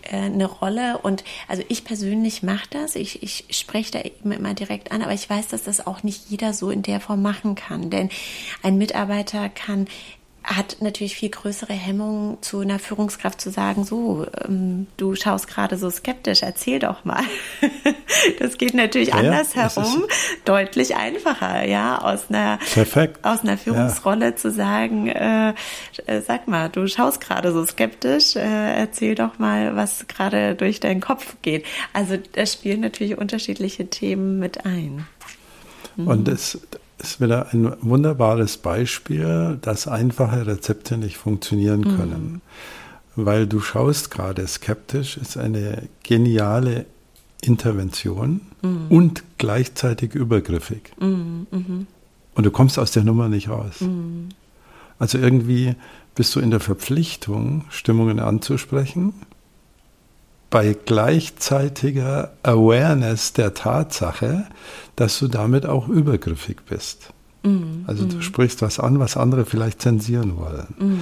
äh, 0.04 0.17
eine 0.17 0.45
Rolle. 0.45 1.00
Und 1.00 1.24
also 1.47 1.63
ich 1.67 1.84
persönlich 1.84 2.43
mache 2.43 2.67
das. 2.69 2.95
Ich, 2.95 3.24
ich 3.24 3.45
spreche 3.50 3.91
da 3.91 4.00
immer, 4.24 4.36
immer 4.36 4.54
direkt 4.54 4.91
an, 4.91 5.02
aber 5.02 5.13
ich 5.13 5.28
weiß, 5.28 5.47
dass 5.47 5.63
das 5.63 5.86
auch 5.86 6.04
nicht 6.04 6.30
jeder 6.30 6.54
so 6.54 6.69
in 6.69 6.84
der 6.84 7.00
Form 7.00 7.24
machen 7.24 7.56
kann. 7.56 7.89
Denn 7.89 8.10
ein 8.62 8.78
Mitarbeiter 8.78 9.50
kann 9.50 9.88
hat 10.43 10.77
natürlich 10.80 11.15
viel 11.15 11.30
größere 11.30 11.73
Hemmungen 11.73 12.41
zu 12.41 12.60
einer 12.60 12.80
Führungskraft 12.80 13.39
zu 13.39 13.51
sagen, 13.51 13.84
so, 13.84 14.25
ähm, 14.43 14.88
du 14.97 15.15
schaust 15.15 15.47
gerade 15.47 15.77
so 15.77 15.89
skeptisch, 15.89 16.41
erzähl 16.41 16.80
doch 16.80 17.06
mal. 17.06 17.23
das 18.39 18.58
geht 18.58 18.73
natürlich 18.73 19.10
ja, 19.10 19.15
andersherum, 19.15 20.06
deutlich 20.45 20.95
einfacher, 20.95 21.65
ja, 21.65 21.99
aus 21.99 22.30
einer, 22.30 22.58
Perfekt. 22.73 23.23
aus 23.23 23.41
einer 23.41 23.58
Führungsrolle 23.58 24.25
ja. 24.25 24.36
zu 24.36 24.51
sagen, 24.51 25.08
äh, 25.08 25.54
äh, 26.08 26.21
sag 26.21 26.47
mal, 26.47 26.69
du 26.69 26.88
schaust 26.88 27.21
gerade 27.21 27.51
so 27.51 27.63
skeptisch, 27.65 28.36
äh, 28.36 28.75
erzähl 28.75 29.13
doch 29.13 29.38
mal, 29.38 29.75
was 29.75 30.08
gerade 30.08 30.56
durch 30.56 30.80
deinen 30.80 31.01
Kopf 31.01 31.36
geht. 31.43 31.65
Also 31.93 32.17
da 32.17 32.45
spielen 32.47 32.82
natürlich 32.82 33.17
unterschiedliche 33.17 33.88
Themen 33.88 34.39
mit 34.39 34.65
ein. 34.65 35.06
Und 35.97 36.27
das, 36.27 36.60
ist 37.01 37.21
wieder 37.21 37.53
ein 37.53 37.73
wunderbares 37.81 38.57
Beispiel, 38.57 39.57
dass 39.61 39.87
einfache 39.87 40.45
Rezepte 40.45 40.97
nicht 40.97 41.17
funktionieren 41.17 41.81
mhm. 41.81 41.97
können. 41.97 42.41
Mhm. 43.15 43.25
Weil 43.25 43.47
du 43.47 43.59
schaust 43.59 44.11
gerade 44.11 44.47
skeptisch, 44.47 45.17
ist 45.17 45.37
eine 45.37 45.87
geniale 46.03 46.85
Intervention 47.41 48.41
mhm. 48.61 48.85
und 48.89 49.23
gleichzeitig 49.37 50.13
übergriffig. 50.13 50.93
Mhm. 50.99 51.47
mhm. 51.51 51.87
Und 52.33 52.45
du 52.45 52.51
kommst 52.51 52.79
aus 52.79 52.91
der 52.91 53.03
Nummer 53.03 53.27
nicht 53.27 53.49
raus. 53.49 53.81
Mhm. 53.81 54.29
Also 54.99 55.17
irgendwie 55.17 55.75
bist 56.15 56.33
du 56.35 56.39
in 56.39 56.51
der 56.51 56.59
Verpflichtung, 56.59 57.65
Stimmungen 57.69 58.19
anzusprechen, 58.19 59.13
bei 60.51 60.75
gleichzeitiger 60.85 62.33
Awareness 62.43 63.33
der 63.33 63.55
Tatsache, 63.55 64.45
dass 64.95 65.17
du 65.17 65.27
damit 65.27 65.65
auch 65.65 65.87
übergriffig 65.87 66.57
bist. 66.69 67.13
Mm, 67.41 67.85
also 67.87 68.05
du 68.05 68.17
mm. 68.17 68.21
sprichst 68.21 68.61
was 68.61 68.79
an, 68.79 68.99
was 68.99 69.17
andere 69.17 69.45
vielleicht 69.45 69.81
zensieren 69.81 70.37
wollen. 70.37 70.67
Mm, 70.77 70.99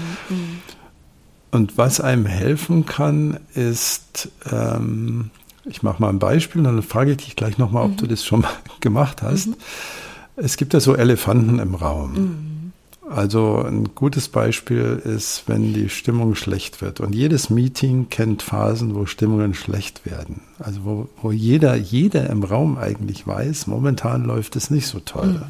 und 1.51 1.77
was 1.77 1.99
einem 1.99 2.27
helfen 2.27 2.85
kann, 2.85 3.39
ist, 3.55 4.29
ähm, 4.49 5.31
ich 5.65 5.81
mache 5.83 5.99
mal 5.99 6.09
ein 6.09 6.19
Beispiel 6.19 6.59
und 6.59 6.65
dann 6.65 6.83
frage 6.83 7.11
ich 7.11 7.17
dich 7.17 7.35
gleich 7.35 7.57
nochmal, 7.57 7.85
ob 7.85 7.97
du 7.97 8.05
mhm. 8.05 8.09
das 8.09 8.23
schon 8.23 8.41
mal 8.41 8.51
gemacht 8.79 9.23
hast. 9.23 9.49
-hmm. 9.49 9.55
Es 10.35 10.57
gibt 10.57 10.73
ja 10.73 10.79
so 10.79 10.95
Elefanten 10.95 11.59
im 11.59 11.75
Raum. 11.75 12.58
Also 13.09 13.63
ein 13.65 13.95
gutes 13.95 14.27
Beispiel 14.27 15.01
ist, 15.03 15.43
wenn 15.47 15.73
die 15.73 15.89
Stimmung 15.89 16.35
schlecht 16.35 16.81
wird. 16.81 16.99
Und 16.99 17.15
jedes 17.15 17.49
Meeting 17.49 18.09
kennt 18.09 18.43
Phasen, 18.43 18.93
wo 18.93 19.07
Stimmungen 19.07 19.55
schlecht 19.55 20.05
werden. 20.05 20.41
Also 20.59 20.85
wo, 20.85 21.09
wo 21.21 21.31
jeder, 21.31 21.75
jeder 21.75 22.29
im 22.29 22.43
Raum 22.43 22.77
eigentlich 22.77 23.25
weiß, 23.25 23.65
momentan 23.65 24.25
läuft 24.25 24.55
es 24.55 24.69
nicht 24.69 24.85
so 24.85 24.99
toll. 24.99 25.27
Mhm. 25.27 25.41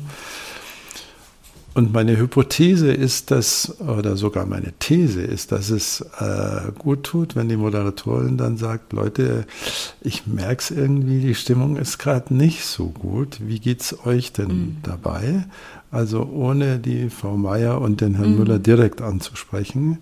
Und 1.75 1.93
meine 1.93 2.17
Hypothese 2.17 2.91
ist, 2.91 3.29
dass, 3.29 3.79
oder 3.79 4.17
sogar 4.17 4.45
meine 4.45 4.73
These 4.79 5.21
ist, 5.21 5.51
dass 5.51 5.69
es 5.69 6.01
äh, 6.19 6.71
gut 6.77 7.03
tut, 7.03 7.35
wenn 7.35 7.47
die 7.47 7.57
Moderatorin 7.57 8.37
dann 8.37 8.57
sagt, 8.57 8.91
Leute, 8.91 9.45
ich 10.01 10.25
merke 10.25 10.61
es 10.61 10.71
irgendwie, 10.71 11.21
die 11.21 11.35
Stimmung 11.35 11.77
ist 11.77 11.99
gerade 11.99 12.33
nicht 12.33 12.65
so 12.65 12.87
gut. 12.87 13.37
Wie 13.41 13.59
geht's 13.59 13.95
euch 14.05 14.33
denn 14.33 14.47
mhm. 14.47 14.77
dabei? 14.81 15.45
Also 15.91 16.23
ohne 16.23 16.79
die 16.79 17.09
Frau 17.09 17.35
Meier 17.35 17.81
und 17.81 18.01
den 18.01 18.15
Herrn 18.15 18.33
mhm. 18.33 18.39
Müller 18.39 18.59
direkt 18.59 19.01
anzusprechen, 19.01 19.99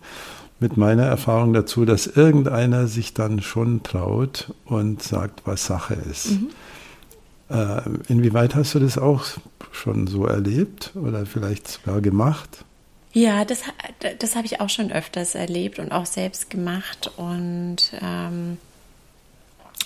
mit 0.60 0.76
meiner 0.76 1.04
Erfahrung 1.04 1.54
dazu, 1.54 1.86
dass 1.86 2.08
irgendeiner 2.08 2.88
sich 2.88 3.14
dann 3.14 3.42
schon 3.42 3.84
traut 3.84 4.54
und 4.66 5.04
sagt, 5.04 5.42
was 5.46 5.66
Sache 5.66 5.96
ist. 6.10 6.32
Mhm. 6.32 6.50
Äh, 7.50 7.82
inwieweit 8.10 8.56
hast 8.56 8.76
du 8.76 8.80
das 8.80 8.98
auch 8.98 9.26
schon 9.72 10.08
so 10.08 10.26
erlebt 10.26 10.92
oder 10.96 11.26
vielleicht 11.26 11.68
sogar 11.68 12.02
gemacht? 12.02 12.66
Ja, 13.14 13.46
das, 13.46 13.62
das 14.20 14.36
habe 14.36 14.46
ich 14.46 14.60
auch 14.60 14.70
schon 14.70 14.92
öfters 14.92 15.36
erlebt 15.36 15.80
und 15.80 15.92
auch 15.92 16.06
selbst 16.06 16.50
gemacht. 16.50 17.12
Und 17.18 17.78
ähm, 18.02 18.58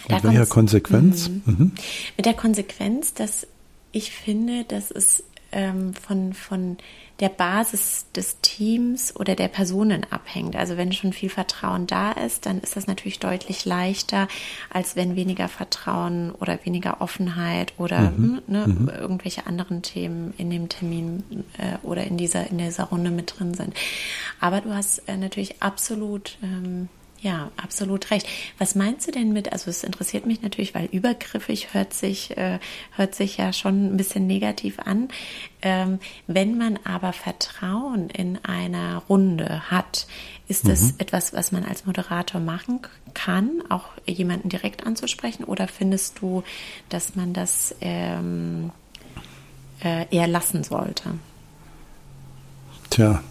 mit 0.10 0.24
welcher 0.24 0.46
Konsequenz? 0.48 1.30
Mhm. 1.30 1.42
Mhm. 1.46 1.72
Mit 2.18 2.26
der 2.26 2.34
Konsequenz, 2.34 3.14
dass 3.14 3.46
ich 3.92 4.12
finde, 4.12 4.64
dass 4.64 4.90
es 4.90 5.24
ähm, 5.52 5.94
von, 5.94 6.34
von 6.34 6.78
der 7.20 7.30
Basis 7.30 8.08
des 8.16 8.42
Teams 8.42 9.16
oder 9.16 9.36
der 9.36 9.48
Personen 9.48 10.06
abhängt. 10.10 10.56
Also 10.56 10.76
wenn 10.76 10.92
schon 10.92 11.14
viel 11.14 11.30
Vertrauen 11.30 11.86
da 11.86 12.12
ist, 12.12 12.48
dann 12.48 12.60
ist 12.60 12.76
das 12.76 12.88
natürlich 12.88 13.20
deutlich 13.20 13.64
leichter, 13.64 14.28
als 14.72 14.96
wenn 14.96 15.16
weniger 15.16 15.48
Vertrauen 15.48 16.32
oder 16.32 16.60
weniger 16.64 17.00
Offenheit 17.00 17.74
oder 17.78 18.12
mhm. 18.12 18.18
Hm, 18.18 18.42
ne, 18.48 18.68
mhm. 18.68 18.90
irgendwelche 18.90 19.46
anderen 19.46 19.84
Themen 19.84 20.34
in 20.38 20.50
dem 20.50 20.68
Termin 20.68 21.24
äh, 21.58 21.78
oder 21.86 22.06
in 22.06 22.18
dieser, 22.18 22.50
in 22.50 22.58
dieser 22.58 22.86
Runde 22.86 23.12
mit 23.12 23.38
drin 23.38 23.54
sind. 23.54 23.76
Aber 24.40 24.62
du 24.62 24.74
hast 24.74 25.08
äh, 25.08 25.16
natürlich 25.16 25.62
absolut 25.62 26.38
ähm, 26.42 26.90
ja, 27.22 27.52
absolut 27.56 28.10
recht. 28.10 28.28
Was 28.58 28.74
meinst 28.74 29.08
du 29.08 29.12
denn 29.12 29.32
mit, 29.32 29.54
also 29.54 29.70
es 29.70 29.84
interessiert 29.84 30.26
mich 30.26 30.42
natürlich, 30.42 30.74
weil 30.74 30.86
übergriffig 30.86 31.74
hört 31.74 31.94
sich, 31.94 32.36
äh, 32.36 32.58
hört 32.96 33.14
sich 33.14 33.38
ja 33.38 33.54
schon 33.54 33.94
ein 33.94 33.98
bisschen 33.98 34.26
negativ 34.26 34.80
an. 34.80 35.10
Ähm, 35.62 36.00
wenn 36.26 36.58
man 36.58 36.80
aber 36.84 37.14
Vertrauen 37.14 38.10
in 38.10 38.44
einer 38.44 39.04
Runde 39.08 39.70
hat, 39.70 40.08
ist 40.48 40.68
das 40.68 40.82
mhm. 40.82 40.96
etwas, 40.98 41.32
was 41.34 41.52
man 41.52 41.64
als 41.64 41.86
Moderator 41.86 42.42
machen 42.42 42.80
kann, 43.14 43.62
auch 43.70 43.86
jemanden 44.08 44.50
direkt 44.50 44.88
anzusprechen? 44.88 45.44
Oder 45.44 45.68
findest 45.68 46.22
du, 46.22 46.44
dass 46.90 47.16
man 47.16 47.34
das 47.34 47.76
ähm, 47.82 48.72
äh, 49.84 50.08
eher 50.10 50.28
lassen 50.28 50.64
sollte? 50.64 51.12
Tja, 52.90 53.24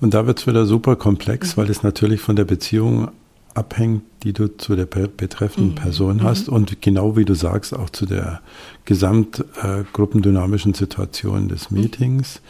und 0.00 0.14
da 0.14 0.26
wird 0.26 0.40
es 0.40 0.46
wieder 0.46 0.66
super 0.66 0.96
komplex, 0.96 1.56
mhm. 1.56 1.60
weil 1.60 1.70
es 1.70 1.82
natürlich 1.82 2.20
von 2.20 2.36
der 2.36 2.44
Beziehung 2.44 3.10
abhängt, 3.54 4.02
die 4.22 4.32
du 4.32 4.56
zu 4.56 4.76
der 4.76 4.86
betreffenden 4.86 5.72
mhm. 5.72 5.76
Person 5.76 6.16
mhm. 6.18 6.22
hast 6.22 6.48
und 6.48 6.80
genau 6.80 7.16
wie 7.16 7.24
du 7.24 7.34
sagst, 7.34 7.74
auch 7.74 7.90
zu 7.90 8.06
der 8.06 8.40
gesamtgruppendynamischen 8.84 10.74
äh, 10.74 10.76
Situation 10.76 11.48
des 11.48 11.70
mhm. 11.70 11.80
Meetings. 11.80 12.40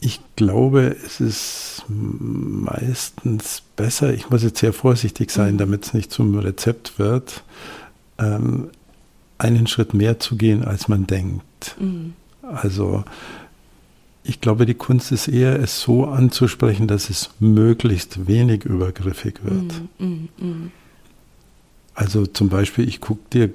Ich 0.00 0.20
glaube, 0.36 0.96
es 1.04 1.20
ist 1.20 1.84
meistens 1.88 3.62
besser, 3.76 4.14
ich 4.14 4.30
muss 4.30 4.44
jetzt 4.44 4.60
sehr 4.60 4.72
vorsichtig 4.72 5.30
sein, 5.30 5.54
mhm. 5.54 5.58
damit 5.58 5.86
es 5.86 5.94
nicht 5.94 6.12
zum 6.12 6.38
Rezept 6.38 6.98
wird, 6.98 7.42
ähm, 8.18 8.68
einen 9.38 9.66
Schritt 9.66 9.94
mehr 9.94 10.20
zu 10.20 10.36
gehen, 10.36 10.64
als 10.64 10.88
man 10.88 11.06
denkt. 11.06 11.76
Mhm. 11.80 12.14
Also 12.42 13.04
ich 14.28 14.42
glaube, 14.42 14.66
die 14.66 14.74
Kunst 14.74 15.10
ist 15.10 15.26
eher, 15.26 15.58
es 15.58 15.80
so 15.80 16.04
anzusprechen, 16.04 16.86
dass 16.86 17.08
es 17.08 17.30
möglichst 17.40 18.26
wenig 18.28 18.64
übergriffig 18.64 19.42
wird. 19.42 19.82
Mm, 19.98 20.04
mm, 20.04 20.28
mm. 20.38 20.72
Also 21.94 22.26
zum 22.26 22.50
Beispiel, 22.50 22.86
ich 22.86 23.00
gucke 23.00 23.22
dir 23.32 23.50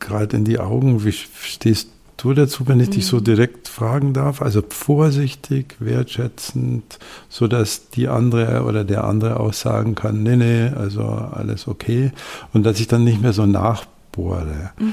gerade 0.00 0.36
in 0.36 0.44
die 0.44 0.58
Augen, 0.58 1.04
wie 1.04 1.12
stehst 1.12 1.88
du 2.18 2.34
dazu, 2.34 2.68
wenn 2.68 2.78
ich 2.80 2.90
dich 2.90 3.06
so 3.06 3.18
mm. 3.18 3.24
direkt 3.24 3.68
fragen 3.68 4.12
darf? 4.12 4.42
Also 4.42 4.62
vorsichtig, 4.68 5.76
wertschätzend, 5.78 6.98
so 7.30 7.48
dass 7.48 7.88
die 7.88 8.08
andere 8.08 8.64
oder 8.64 8.84
der 8.84 9.04
andere 9.04 9.40
auch 9.40 9.54
sagen 9.54 9.94
kann, 9.94 10.22
nee, 10.22 10.36
nee, 10.36 10.68
also 10.68 11.04
alles 11.04 11.66
okay. 11.66 12.12
Und 12.52 12.64
dass 12.64 12.80
ich 12.80 12.86
dann 12.86 13.04
nicht 13.04 13.22
mehr 13.22 13.32
so 13.32 13.46
nachbohre. 13.46 14.72
-hmm. 14.78 14.92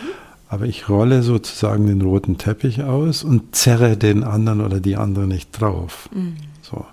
Aber 0.49 0.65
ich 0.65 0.89
rolle 0.89 1.21
sozusagen 1.21 1.85
den 1.85 2.01
roten 2.01 2.37
Teppich 2.39 2.81
aus 2.83 3.23
und 3.23 3.55
zerre 3.55 3.95
den 3.97 4.23
anderen 4.23 4.61
oder 4.61 4.79
die 4.79 4.97
andere 4.97 5.27
nicht 5.27 5.51
drauf. 5.51 6.09
Mhm. 6.11 6.37
So. 6.63 6.85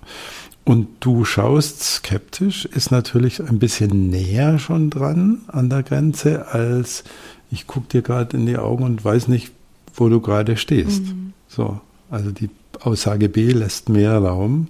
Und 0.63 0.87
du 0.99 1.25
schaust 1.25 1.81
skeptisch, 1.81 2.65
ist 2.65 2.91
natürlich 2.91 3.41
ein 3.41 3.57
bisschen 3.57 4.09
näher 4.09 4.59
schon 4.59 4.89
dran 4.89 5.39
an 5.47 5.69
der 5.69 5.81
Grenze, 5.81 6.49
als 6.49 7.03
ich 7.49 7.65
gucke 7.65 7.87
dir 7.87 8.01
gerade 8.01 8.37
in 8.37 8.45
die 8.45 8.57
Augen 8.57 8.83
und 8.83 9.03
weiß 9.03 9.27
nicht, 9.27 9.51
wo 9.95 10.07
du 10.09 10.21
gerade 10.21 10.55
stehst. 10.55 11.05
Mhm. 11.05 11.33
So. 11.47 11.79
Also 12.11 12.31
die 12.31 12.49
Aussage 12.81 13.27
B 13.27 13.51
lässt 13.51 13.89
mehr 13.89 14.17
Raum 14.19 14.67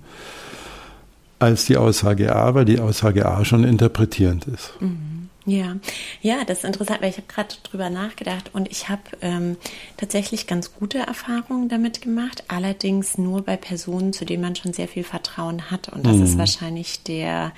als 1.40 1.66
die 1.66 1.78
Aussage 1.78 2.36
A, 2.36 2.56
weil 2.56 2.66
die 2.66 2.80
Aussage 2.80 3.26
A 3.28 3.44
schon 3.46 3.64
interpretierend 3.64 4.46
ist. 4.46 4.74
Mhm. 4.80 5.17
Ja, 5.48 5.78
ja, 6.22 6.44
das 6.46 6.60
ist 6.60 6.64
interessant, 6.66 7.02
weil 7.02 7.10
ich 7.10 7.16
habe 7.16 7.28
gerade 7.28 7.56
drüber 7.64 7.90
nachgedacht 7.90 8.50
und 8.52 8.70
ich 8.70 8.90
habe 8.90 9.02
ähm, 9.22 9.56
tatsächlich 9.96 10.46
ganz 10.46 10.74
gute 10.74 10.98
Erfahrungen 10.98 11.70
damit 11.70 12.02
gemacht, 12.02 12.44
allerdings 12.50 13.18
nur 13.18 13.44
bei 13.44 13.56
Personen, 13.56 14.12
zu 14.12 14.26
denen 14.26 14.44
man 14.44 14.58
schon 14.58 14.74
sehr 14.74 14.90
viel 14.90 15.06
Vertrauen 15.06 15.72
hat. 15.72 15.88
Und 15.88 16.06
das 16.06 16.18
mhm. 16.18 16.24
ist 16.24 16.38
wahrscheinlich 16.38 17.02
der, 17.04 17.54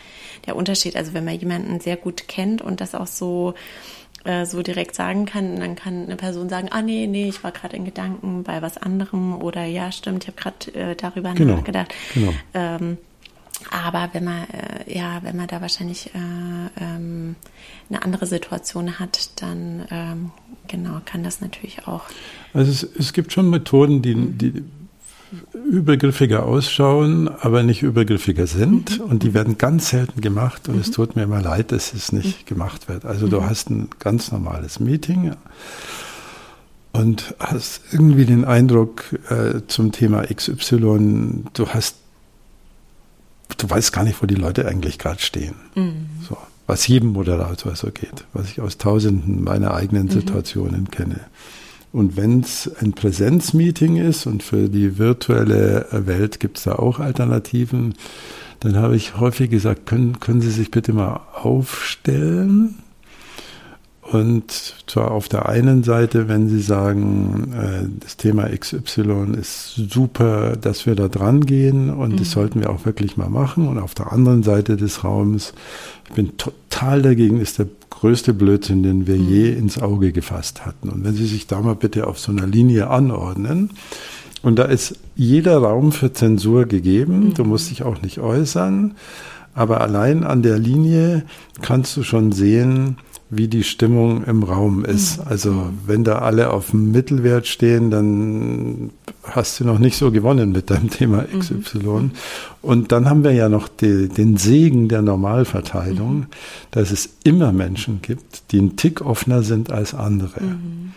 der 0.46 0.56
Unterschied. 0.56 0.96
Also 0.96 1.16
wenn 1.16 1.26
man 1.26 1.40
jemanden 1.40 1.80
sehr 1.80 1.98
gut 1.98 2.28
kennt 2.28 2.62
und 2.62 2.80
das 2.80 2.94
auch 2.94 3.08
so 3.08 3.56
äh, 4.24 4.46
so 4.46 4.62
direkt 4.62 4.94
sagen 4.94 5.26
kann, 5.26 5.60
dann 5.60 5.76
kann 5.76 6.04
eine 6.04 6.16
Person 6.16 6.48
sagen, 6.48 6.68
ah 6.70 6.84
nee, 6.84 7.08
nee, 7.08 7.28
ich 7.28 7.44
war 7.44 7.52
gerade 7.52 7.76
in 7.76 7.86
Gedanken 7.86 8.44
bei 8.44 8.62
was 8.62 8.78
anderem 8.78 9.42
oder 9.42 9.64
ja, 9.64 9.92
stimmt, 9.92 10.26
ich 10.26 10.28
habe 10.28 10.40
gerade 10.40 10.92
äh, 10.92 10.96
darüber 10.96 11.34
genau. 11.34 11.56
nachgedacht. 11.56 11.92
Genau. 12.14 12.34
Ähm, 12.54 12.98
aber 13.70 14.10
wenn 14.14 14.24
man, 14.24 14.44
äh, 14.50 14.98
ja, 14.98 15.20
wenn 15.24 15.36
man 15.36 15.48
da 15.48 15.62
wahrscheinlich 15.62 16.08
äh, 16.08 16.84
ähm, 16.84 17.36
eine 17.90 18.04
andere 18.04 18.26
Situation 18.26 19.00
hat, 19.00 19.42
dann 19.42 19.86
ähm, 19.92 20.32
genau 20.68 21.02
kann 21.06 21.24
das 21.24 21.42
natürlich 21.42 21.88
auch. 21.88 22.04
Also 22.54 22.72
es, 22.72 22.84
es 22.84 23.14
gibt 23.14 23.34
schon 23.34 23.50
Methoden, 23.50 24.02
die, 24.02 24.16
mhm. 24.16 24.38
die 24.38 24.64
übergriffiger 25.70 26.46
ausschauen, 26.46 27.28
aber 27.28 27.64
nicht 27.64 27.84
übergriffiger 27.84 28.48
sind. 28.48 29.00
Mhm. 29.00 29.06
Und 29.06 29.24
die 29.24 29.34
werden 29.34 29.58
ganz 29.58 29.90
selten 29.90 30.22
gemacht. 30.22 30.68
Und 30.68 30.76
mhm. 30.76 30.82
es 30.82 30.92
tut 30.92 31.16
mir 31.16 31.24
immer 31.24 31.42
leid, 31.42 31.72
dass 31.72 31.94
es 31.94 32.12
nicht 32.12 32.44
mhm. 32.44 32.46
gemacht 32.46 32.88
wird. 32.88 33.06
Also 33.06 33.28
du 33.28 33.42
mhm. 33.42 33.50
hast 33.50 33.70
ein 33.70 33.90
ganz 34.00 34.32
normales 34.32 34.80
Meeting 34.80 35.34
und 36.92 37.36
hast 37.40 37.82
irgendwie 37.92 38.26
den 38.26 38.46
Eindruck 38.46 39.04
äh, 39.30 39.62
zum 39.68 39.92
Thema 39.92 40.24
XY, 40.24 41.44
du 41.54 41.68
hast 41.68 41.99
du 43.58 43.70
weißt 43.70 43.94
gar 43.94 44.04
nicht, 44.04 44.22
wo 44.22 44.26
die 44.26 44.36
Leute 44.36 44.68
eigentlich 44.68 45.00
gerade 45.00 45.20
stehen. 45.22 45.56
Mhm. 45.76 46.08
So, 46.28 46.38
was 46.68 46.88
jedem 46.88 47.10
Moderator 47.10 47.76
so 47.76 47.88
geht, 47.92 48.26
was 48.34 48.50
ich 48.50 48.62
aus 48.62 48.78
tausenden 48.78 49.44
meiner 49.44 49.74
eigenen 49.74 50.06
mhm. 50.06 50.12
Situationen 50.12 50.92
kenne. 50.92 51.22
Und 51.92 52.18
wenn 52.18 52.42
es 52.42 52.70
ein 52.80 52.94
Präsenzmeeting 52.94 53.98
ist 53.98 54.28
und 54.28 54.44
für 54.44 54.70
die 54.70 55.00
virtuelle 55.00 55.88
Welt 55.92 56.40
gibt 56.40 56.58
es 56.58 56.66
da 56.66 56.74
auch 56.74 57.00
Alternativen, 57.00 57.96
dann 58.60 58.76
habe 58.76 58.96
ich 58.96 59.18
häufig 59.18 59.50
gesagt, 59.50 59.88
können, 59.88 60.20
können 60.20 60.42
Sie 60.42 60.52
sich 60.52 60.70
bitte 60.70 60.94
mal 60.94 61.22
aufstellen 61.34 62.76
und 64.12 64.52
zwar 64.88 65.12
auf 65.12 65.30
der 65.30 65.48
einen 65.48 65.84
Seite, 65.84 66.28
wenn 66.28 66.50
Sie 66.50 66.62
sagen, 66.62 67.54
äh, 67.54 67.88
das 68.00 68.18
Thema 68.18 68.50
XY 68.50 69.36
ist 69.40 69.76
super, 69.76 70.56
dass 70.56 70.88
wir 70.88 70.96
da 70.96 71.08
dran 71.08 71.46
gehen 71.46 71.92
und 71.92 72.14
mhm. 72.14 72.18
das 72.18 72.32
sollten 72.32 72.60
wir 72.60 72.72
auch 72.72 72.86
wirklich 72.86 73.18
mal 73.18 73.30
machen. 73.30 73.68
Und 73.68 73.78
auf 73.78 73.94
der 73.94 74.12
anderen 74.12 74.42
Seite 74.42 74.78
des 74.78 75.04
Raums, 75.04 75.54
ich 76.08 76.16
bin 76.16 76.38
total 76.38 77.04
dagegen, 77.04 77.40
ist 77.40 77.60
der 77.60 77.68
größte 77.92 78.34
Blödsinn, 78.34 78.82
den 78.82 79.06
wir 79.06 79.16
mhm. 79.16 79.30
je 79.30 79.52
ins 79.52 79.80
Auge 79.80 80.12
gefasst 80.12 80.66
hatten. 80.66 80.90
Und 80.90 81.04
wenn 81.04 81.14
Sie 81.14 81.28
sich 81.28 81.46
da 81.46 81.62
mal 81.62 81.76
bitte 81.76 82.08
auf 82.08 82.18
so 82.18 82.32
einer 82.32 82.48
Linie 82.48 82.90
anordnen, 82.90 83.72
und 84.42 84.58
da 84.58 84.64
ist 84.64 84.96
jeder 85.16 85.58
Raum 85.58 85.92
für 85.92 86.14
Zensur 86.14 86.66
gegeben, 86.66 87.26
mhm. 87.26 87.34
du 87.36 87.44
musst 87.44 87.70
dich 87.70 87.84
auch 87.84 88.02
nicht 88.02 88.20
äußern, 88.20 88.96
aber 89.54 89.82
allein 89.82 90.24
an 90.24 90.42
der 90.42 90.58
Linie 90.58 91.26
kannst 91.62 91.98
du 91.98 92.04
schon 92.04 92.32
sehen, 92.32 92.98
wie 93.30 93.48
die 93.48 93.64
Stimmung 93.64 94.24
im 94.24 94.44
Raum 94.44 94.84
ist. 94.84 95.20
Mhm. 95.20 95.28
Also 95.28 95.70
wenn 95.86 96.04
da 96.04 96.20
alle 96.20 96.52
auf 96.52 96.72
dem 96.72 96.92
Mittelwert 96.92 97.48
stehen, 97.48 97.92
dann 97.92 98.90
hast 99.24 99.60
du 99.60 99.66
noch 99.66 99.80
nicht 99.80 99.98
so 99.98 100.12
gewonnen 100.12 100.52
mit 100.52 100.70
deinem 100.70 100.90
Thema 100.90 101.26
XY. 101.26 101.78
Mhm. 101.78 102.12
Und 102.62 102.92
dann 102.92 103.10
haben 103.10 103.24
wir 103.24 103.32
ja 103.32 103.50
noch 103.50 103.68
die, 103.68 104.10
den 104.10 104.38
Segen 104.38 104.90
der 104.90 105.02
Normalverteilung, 105.02 106.20
mhm. 106.20 106.28
dass 106.72 106.92
es 106.92 107.10
immer 107.24 107.52
Menschen 107.52 108.02
gibt, 108.02 108.52
die 108.52 108.60
einen 108.60 108.76
Tick 108.76 109.02
offener 109.02 109.44
sind 109.44 109.72
als 109.72 109.94
andere. 109.94 110.42
Mhm 110.42 110.94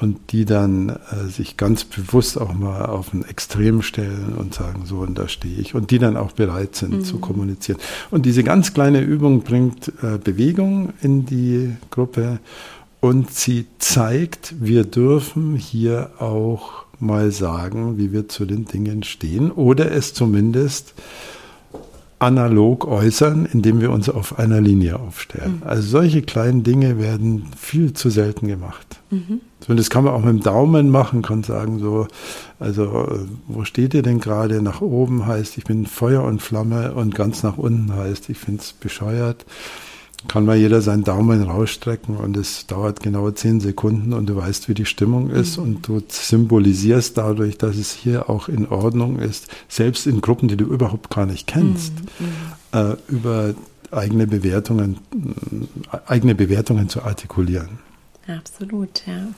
und 0.00 0.32
die 0.32 0.44
dann 0.44 0.88
äh, 0.88 1.28
sich 1.28 1.56
ganz 1.56 1.84
bewusst 1.84 2.40
auch 2.40 2.54
mal 2.54 2.86
auf 2.86 3.12
ein 3.12 3.24
Extrem 3.24 3.82
stellen 3.82 4.34
und 4.36 4.54
sagen, 4.54 4.82
so 4.86 4.98
und 4.98 5.18
da 5.18 5.28
stehe 5.28 5.58
ich 5.58 5.74
und 5.74 5.90
die 5.90 5.98
dann 5.98 6.16
auch 6.16 6.32
bereit 6.32 6.74
sind 6.74 6.92
mhm. 6.92 7.04
zu 7.04 7.18
kommunizieren. 7.18 7.78
Und 8.10 8.26
diese 8.26 8.42
ganz 8.42 8.72
kleine 8.72 9.00
Übung 9.02 9.42
bringt 9.42 9.92
äh, 10.02 10.18
Bewegung 10.18 10.94
in 11.02 11.26
die 11.26 11.76
Gruppe 11.90 12.40
und 13.00 13.30
sie 13.30 13.66
zeigt, 13.78 14.54
wir 14.60 14.84
dürfen 14.84 15.56
hier 15.56 16.10
auch 16.18 16.84
mal 16.98 17.30
sagen, 17.30 17.98
wie 17.98 18.12
wir 18.12 18.28
zu 18.28 18.44
den 18.44 18.66
Dingen 18.66 19.02
stehen 19.02 19.50
oder 19.50 19.90
es 19.90 20.12
zumindest 20.12 20.94
analog 22.20 22.86
äußern, 22.86 23.48
indem 23.50 23.80
wir 23.80 23.90
uns 23.90 24.08
auf 24.08 24.38
einer 24.38 24.60
Linie 24.60 25.00
aufstellen. 25.00 25.60
Mhm. 25.62 25.66
Also 25.66 25.88
solche 25.88 26.22
kleinen 26.22 26.62
Dinge 26.62 26.98
werden 26.98 27.46
viel 27.56 27.94
zu 27.94 28.10
selten 28.10 28.46
gemacht. 28.46 29.00
Mhm. 29.10 29.40
Und 29.66 29.78
das 29.78 29.90
kann 29.90 30.04
man 30.04 30.14
auch 30.14 30.20
mit 30.20 30.28
dem 30.28 30.40
Daumen 30.40 30.90
machen, 30.90 31.22
kann 31.22 31.42
sagen 31.42 31.78
so, 31.78 32.06
also 32.58 33.26
wo 33.48 33.64
steht 33.64 33.94
ihr 33.94 34.02
denn 34.02 34.20
gerade? 34.20 34.62
Nach 34.62 34.80
oben 34.80 35.26
heißt, 35.26 35.58
ich 35.58 35.64
bin 35.64 35.86
Feuer 35.86 36.22
und 36.22 36.40
Flamme 36.40 36.94
und 36.94 37.14
ganz 37.14 37.42
nach 37.42 37.58
unten 37.58 37.94
heißt, 37.94 38.28
ich 38.30 38.38
finde 38.38 38.62
es 38.62 38.72
bescheuert 38.72 39.44
kann 40.28 40.44
mal 40.44 40.56
jeder 40.56 40.80
seinen 40.82 41.04
Daumen 41.04 41.42
rausstrecken 41.42 42.16
und 42.16 42.36
es 42.36 42.66
dauert 42.66 43.00
genau 43.00 43.30
zehn 43.30 43.60
Sekunden 43.60 44.12
und 44.12 44.26
du 44.26 44.36
weißt, 44.36 44.68
wie 44.68 44.74
die 44.74 44.84
Stimmung 44.84 45.30
ist 45.30 45.56
mhm. 45.56 45.62
und 45.62 45.88
du 45.88 46.02
symbolisierst 46.06 47.16
dadurch, 47.16 47.58
dass 47.58 47.76
es 47.76 47.92
hier 47.92 48.28
auch 48.28 48.48
in 48.48 48.68
Ordnung 48.68 49.18
ist, 49.18 49.48
selbst 49.68 50.06
in 50.06 50.20
Gruppen, 50.20 50.48
die 50.48 50.56
du 50.56 50.66
überhaupt 50.66 51.10
gar 51.10 51.26
nicht 51.26 51.46
kennst, 51.46 51.92
mhm. 52.18 52.26
mhm. 52.26 52.90
äh, 52.92 52.96
über 53.08 53.54
eigene 53.90 54.26
Bewertungen, 54.26 54.98
äh, 55.92 55.98
eigene 56.06 56.34
Bewertungen 56.34 56.88
zu 56.88 57.02
artikulieren. 57.02 57.78
Absolut, 58.26 59.02
ja. 59.06 59.28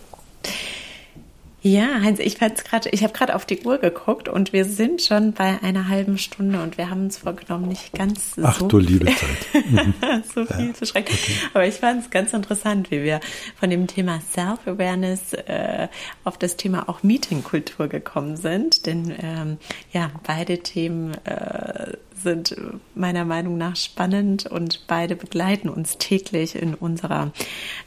Ja, 1.65 2.01
Heinz, 2.03 2.19
ich 2.19 2.39
fand's 2.39 2.65
gerade, 2.65 2.89
ich 2.89 3.05
habe 3.05 3.13
gerade 3.13 3.37
auf 3.37 3.47
die 3.47 3.61
Uhr 3.61 3.79
geguckt 3.79 4.29
und 4.29 4.53
wir 4.53 4.65
sind 4.65 5.01
schon 5.01 5.33
bei 5.33 5.63
einer 5.63 5.87
halben 5.89 6.19
Stunde 6.19 6.61
und 6.61 6.77
wir 6.77 6.91
haben 6.91 7.05
uns 7.05 7.19
vorgenommen, 7.19 7.69
nicht 7.69 7.93
ganz 7.93 8.33
Ach, 8.43 8.59
so 8.59 8.67
du 8.67 8.79
liebe 8.79 9.07
Zeit. 9.07 9.21
Mhm. 9.73 9.95
so 10.35 10.45
viel 10.45 10.69
ja. 10.69 10.75
zu 10.75 10.87
schrecken. 10.87 11.15
Okay. 11.15 11.33
Aber 11.55 11.67
ich 11.67 11.75
fand 11.75 12.03
es 12.03 12.11
ganz 12.11 12.33
interessant, 12.33 12.91
wie 12.91 13.05
wir 13.05 13.21
von 13.59 13.71
dem 13.71 13.87
Thema 13.87 14.21
Self-Awareness 14.33 15.35
äh, 15.35 15.89
auf 16.25 16.37
das 16.37 16.57
Thema 16.57 16.89
auch 16.89 17.05
Meetingkultur 17.05 17.87
gekommen 17.87 18.37
sind. 18.37 18.87
Denn 18.87 19.15
ähm, 19.23 19.59
ja, 19.93 20.11
beide 20.27 20.59
Themen 20.59 21.15
äh, 21.25 21.93
sind 22.17 22.57
meiner 22.95 23.25
Meinung 23.25 23.59
nach 23.59 23.77
spannend 23.77 24.47
und 24.47 24.87
beide 24.87 25.17
begleiten 25.17 25.69
uns 25.69 25.99
täglich 25.99 26.55
in 26.55 26.75
unserer 26.75 27.33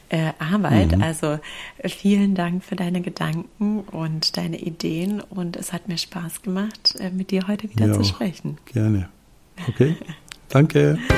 äh, 0.08 0.32
Arbeit. 0.38 0.96
Mhm. 0.96 1.02
Also 1.02 1.38
vielen 1.84 2.34
Dank 2.34 2.64
für 2.64 2.76
deine 2.76 3.00
Gedanken 3.00 3.80
und 3.80 4.36
deine 4.36 4.58
Ideen 4.58 5.20
und 5.20 5.56
es 5.56 5.72
hat 5.72 5.88
mir 5.88 5.98
Spaß 5.98 6.42
gemacht, 6.42 6.96
äh, 6.98 7.10
mit 7.10 7.30
dir 7.30 7.46
heute 7.48 7.70
wieder 7.70 7.88
ja, 7.88 7.92
zu 7.92 8.04
sprechen. 8.04 8.58
Gerne. 8.66 9.08
Okay. 9.68 9.96
Danke. 10.48 10.98